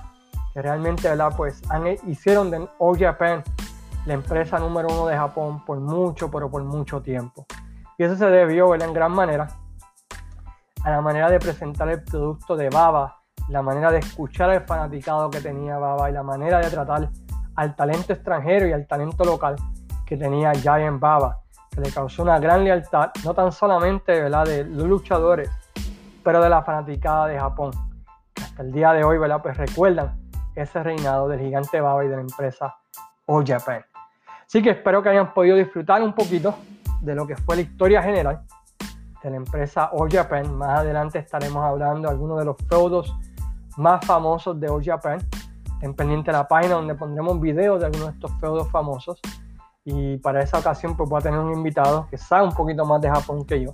que 0.53 0.61
realmente 0.61 1.09
¿verdad? 1.09 1.33
Pues 1.35 1.61
hicieron 2.07 2.51
de 2.51 2.67
All 2.79 2.97
Japan 2.97 3.43
la 4.05 4.13
empresa 4.13 4.59
número 4.59 4.87
uno 4.91 5.07
de 5.07 5.15
Japón 5.15 5.63
por 5.65 5.79
mucho, 5.79 6.29
pero 6.29 6.49
por 6.49 6.63
mucho 6.63 7.01
tiempo. 7.01 7.45
Y 7.97 8.03
eso 8.03 8.15
se 8.15 8.25
debió 8.25 8.73
en 8.73 8.93
gran 8.93 9.11
manera 9.11 9.47
a 10.83 10.89
la 10.89 11.01
manera 11.01 11.29
de 11.29 11.39
presentar 11.39 11.87
el 11.89 12.03
producto 12.03 12.55
de 12.55 12.69
Baba, 12.69 13.17
la 13.49 13.61
manera 13.61 13.91
de 13.91 13.99
escuchar 13.99 14.49
al 14.49 14.65
fanaticado 14.65 15.29
que 15.29 15.39
tenía 15.39 15.77
Baba 15.77 16.09
y 16.09 16.13
la 16.13 16.23
manera 16.23 16.59
de 16.59 16.69
tratar 16.69 17.09
al 17.55 17.75
talento 17.75 18.13
extranjero 18.13 18.67
y 18.67 18.73
al 18.73 18.87
talento 18.87 19.23
local 19.23 19.55
que 20.05 20.17
tenía 20.17 20.51
Giant 20.53 20.99
Baba 20.99 21.41
que 21.71 21.81
le 21.81 21.91
causó 21.91 22.23
una 22.23 22.37
gran 22.37 22.63
lealtad, 22.63 23.11
no 23.23 23.33
tan 23.33 23.51
solamente 23.51 24.11
¿verdad? 24.21 24.45
de 24.45 24.65
los 24.65 24.87
luchadores, 24.87 25.49
pero 26.23 26.41
de 26.41 26.49
la 26.49 26.61
fanaticada 26.63 27.27
de 27.27 27.39
Japón, 27.39 27.71
el 28.57 28.71
día 28.71 28.93
de 28.93 29.03
hoy 29.03 29.17
¿verdad? 29.17 29.41
Pues 29.41 29.57
recuerdan 29.57 30.19
ese 30.55 30.83
reinado 30.83 31.27
del 31.27 31.39
gigante 31.39 31.79
Baba 31.79 32.03
y 32.03 32.07
de 32.07 32.15
la 32.15 32.21
empresa 32.21 32.75
All 33.25 33.45
Japan. 33.45 33.83
Así 34.45 34.61
que 34.61 34.71
espero 34.71 35.01
que 35.01 35.09
hayan 35.09 35.33
podido 35.33 35.55
disfrutar 35.55 36.01
un 36.03 36.13
poquito 36.13 36.55
de 37.01 37.15
lo 37.15 37.25
que 37.25 37.37
fue 37.37 37.55
la 37.55 37.61
historia 37.61 38.03
general 38.03 38.41
de 39.23 39.29
la 39.29 39.37
empresa 39.37 39.91
All 39.93 40.11
Japan. 40.11 40.57
Más 40.57 40.79
adelante 40.79 41.19
estaremos 41.19 41.63
hablando 41.63 42.07
de 42.07 42.13
algunos 42.13 42.39
de 42.39 42.45
los 42.45 42.57
feudos 42.67 43.15
más 43.77 44.05
famosos 44.05 44.59
de 44.59 44.69
All 44.69 44.83
Japan. 44.83 45.19
Pendiente 45.95 46.31
la 46.31 46.47
página 46.47 46.75
donde 46.75 46.93
pondremos 46.93 47.39
videos 47.39 47.79
de 47.79 47.87
algunos 47.87 48.09
de 48.09 48.13
estos 48.13 48.31
feudos 48.39 48.69
famosos 48.69 49.19
y 49.83 50.17
para 50.17 50.43
esa 50.43 50.59
ocasión 50.59 50.95
pues 50.95 51.09
voy 51.09 51.19
a 51.19 51.23
tener 51.23 51.39
un 51.39 51.51
invitado 51.51 52.07
que 52.09 52.17
sabe 52.17 52.43
un 52.43 52.53
poquito 52.53 52.85
más 52.85 53.01
de 53.01 53.09
Japón 53.09 53.45
que 53.45 53.63
yo 53.63 53.73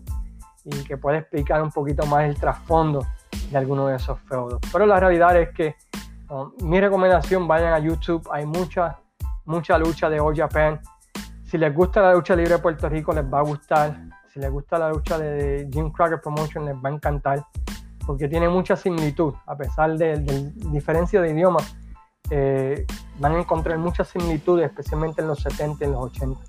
y 0.63 0.83
que 0.83 0.97
puede 0.97 1.17
explicar 1.17 1.61
un 1.61 1.71
poquito 1.71 2.05
más 2.05 2.23
el 2.23 2.39
trasfondo 2.39 3.05
de 3.51 3.57
alguno 3.57 3.87
de 3.87 3.95
esos 3.95 4.19
feudos. 4.21 4.59
Pero 4.71 4.85
la 4.85 4.99
realidad 4.99 5.39
es 5.39 5.49
que 5.53 5.75
mi 6.61 6.79
recomendación, 6.79 7.47
vayan 7.47 7.73
a 7.73 7.79
YouTube, 7.79 8.27
hay 8.31 8.45
mucha, 8.45 8.99
mucha 9.45 9.77
lucha 9.77 10.09
de 10.09 10.19
All 10.19 10.35
Japan. 10.35 10.79
Si 11.45 11.57
les 11.57 11.73
gusta 11.73 12.01
la 12.01 12.13
lucha 12.13 12.35
libre 12.35 12.53
de 12.53 12.59
Puerto 12.59 12.89
Rico, 12.89 13.13
les 13.13 13.23
va 13.23 13.39
a 13.39 13.43
gustar. 13.43 13.97
Si 14.33 14.39
les 14.39 14.51
gusta 14.51 14.77
la 14.77 14.89
lucha 14.89 15.17
de 15.17 15.67
Jim 15.71 15.91
Cracker 15.91 16.19
Promotion, 16.21 16.65
les 16.65 16.75
va 16.75 16.89
a 16.89 16.93
encantar. 16.93 17.45
Porque 18.05 18.27
tiene 18.27 18.49
mucha 18.49 18.75
similitud, 18.75 19.33
a 19.45 19.55
pesar 19.55 19.97
de, 19.97 20.19
de 20.19 20.51
diferencia 20.71 21.21
de 21.21 21.31
idioma 21.31 21.59
eh, 22.29 22.85
van 23.19 23.35
a 23.35 23.39
encontrar 23.39 23.77
muchas 23.77 24.09
similitudes, 24.09 24.65
especialmente 24.65 25.21
en 25.21 25.27
los 25.27 25.39
70 25.39 25.83
y 25.83 25.87
en 25.87 25.93
los 25.93 26.03
80. 26.03 26.41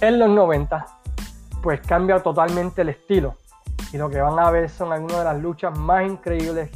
En 0.00 0.18
los 0.18 0.30
90, 0.30 0.86
pues 1.62 1.80
cambia 1.80 2.22
totalmente 2.22 2.82
el 2.82 2.90
estilo. 2.90 3.36
Y 3.94 3.96
lo 3.96 4.10
que 4.10 4.20
van 4.20 4.36
a 4.40 4.50
ver 4.50 4.68
son 4.68 4.92
algunas 4.92 5.18
de 5.18 5.24
las 5.24 5.40
luchas 5.40 5.78
más 5.78 6.04
increíbles 6.04 6.68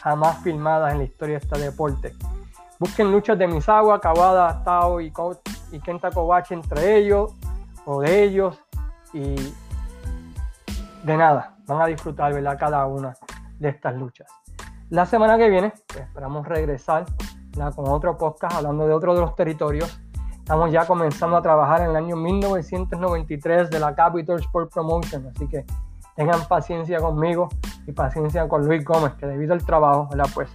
jamás 0.00 0.38
filmadas 0.38 0.92
en 0.92 0.98
la 1.00 1.04
historia 1.04 1.38
de 1.38 1.44
este 1.44 1.58
deporte. 1.58 2.14
Busquen 2.78 3.12
luchas 3.12 3.38
de 3.38 3.46
Misawa, 3.46 4.00
Kawada, 4.00 4.64
Tao 4.64 4.98
y, 4.98 5.12
y 5.72 5.80
Kenta 5.80 6.10
Kobashi 6.10 6.54
entre 6.54 6.96
ellos 6.96 7.34
o 7.84 8.00
de 8.00 8.22
ellos 8.22 8.58
y 9.12 9.34
de 11.04 11.16
nada, 11.18 11.54
van 11.66 11.82
a 11.82 11.86
disfrutar 11.86 12.32
¿verdad? 12.32 12.56
cada 12.58 12.86
una 12.86 13.14
de 13.58 13.68
estas 13.68 13.94
luchas. 13.96 14.26
La 14.88 15.04
semana 15.04 15.36
que 15.36 15.50
viene 15.50 15.74
pues, 15.86 16.00
esperamos 16.00 16.48
regresar 16.48 17.04
con 17.76 17.88
otro 17.90 18.16
podcast 18.16 18.54
hablando 18.54 18.86
de 18.86 18.94
otro 18.94 19.14
de 19.14 19.20
los 19.20 19.36
territorios. 19.36 20.00
Estamos 20.38 20.72
ya 20.72 20.86
comenzando 20.86 21.36
a 21.36 21.42
trabajar 21.42 21.82
en 21.82 21.90
el 21.90 21.96
año 21.96 22.16
1993 22.16 23.68
de 23.68 23.80
la 23.80 23.94
Capital 23.94 24.40
Sport 24.40 24.72
Promotion, 24.72 25.26
así 25.26 25.46
que 25.46 25.66
tengan 26.18 26.44
paciencia 26.48 26.98
conmigo 26.98 27.48
y 27.86 27.92
paciencia 27.92 28.48
con 28.48 28.66
Luis 28.66 28.84
Gómez, 28.84 29.12
que 29.14 29.26
debido 29.26 29.54
al 29.54 29.64
trabajo, 29.64 30.08
pues 30.34 30.50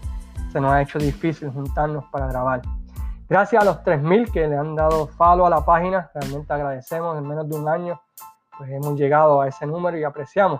se 0.51 0.59
nos 0.59 0.73
ha 0.73 0.81
hecho 0.81 0.99
difícil 0.99 1.51
juntarnos 1.51 2.03
para 2.11 2.27
grabar. 2.27 2.61
Gracias 3.29 3.61
a 3.61 3.65
los 3.65 3.77
3.000 3.77 4.29
que 4.33 4.45
le 4.45 4.57
han 4.57 4.75
dado 4.75 5.07
follow 5.07 5.45
a 5.45 5.49
la 5.49 5.63
página, 5.63 6.11
realmente 6.13 6.51
agradecemos, 6.51 7.17
en 7.17 7.25
menos 7.25 7.47
de 7.47 7.55
un 7.55 7.69
año 7.69 8.01
pues 8.57 8.69
hemos 8.71 8.99
llegado 8.99 9.39
a 9.39 9.47
ese 9.47 9.65
número 9.65 9.97
y 9.97 10.03
apreciamos. 10.03 10.59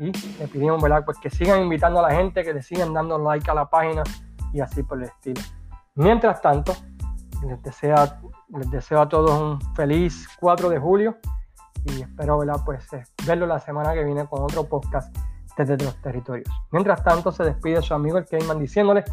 Y 0.00 0.10
le 0.10 0.48
pedimos 0.48 0.82
¿verdad? 0.82 1.04
Pues 1.04 1.16
que 1.18 1.30
sigan 1.30 1.62
invitando 1.62 2.00
a 2.00 2.10
la 2.10 2.16
gente, 2.16 2.42
que 2.42 2.52
le 2.52 2.60
sigan 2.60 2.92
dando 2.92 3.16
like 3.18 3.48
a 3.48 3.54
la 3.54 3.70
página 3.70 4.02
y 4.52 4.60
así 4.60 4.82
por 4.82 4.98
el 4.98 5.04
estilo. 5.04 5.40
Mientras 5.94 6.42
tanto, 6.42 6.74
les, 7.46 7.60
les 8.48 8.70
deseo 8.72 9.00
a 9.00 9.08
todos 9.08 9.30
un 9.30 9.60
feliz 9.76 10.28
4 10.40 10.70
de 10.70 10.80
julio 10.80 11.18
y 11.84 12.02
espero 12.02 12.38
Pues, 12.64 12.92
eh, 12.92 13.04
verlo 13.26 13.46
la 13.46 13.60
semana 13.60 13.94
que 13.94 14.04
viene 14.04 14.26
con 14.26 14.42
otro 14.42 14.64
podcast 14.64 15.14
desde 15.56 15.76
los 15.84 16.00
territorios. 16.00 16.48
Mientras 16.72 17.02
tanto, 17.04 17.30
se 17.30 17.44
despide 17.44 17.82
su 17.82 17.94
amigo 17.94 18.18
el 18.18 18.26
Keyman 18.26 18.58
diciéndole, 18.58 19.04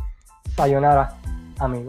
sayonara, 0.56 1.18
amigo. 1.60 1.88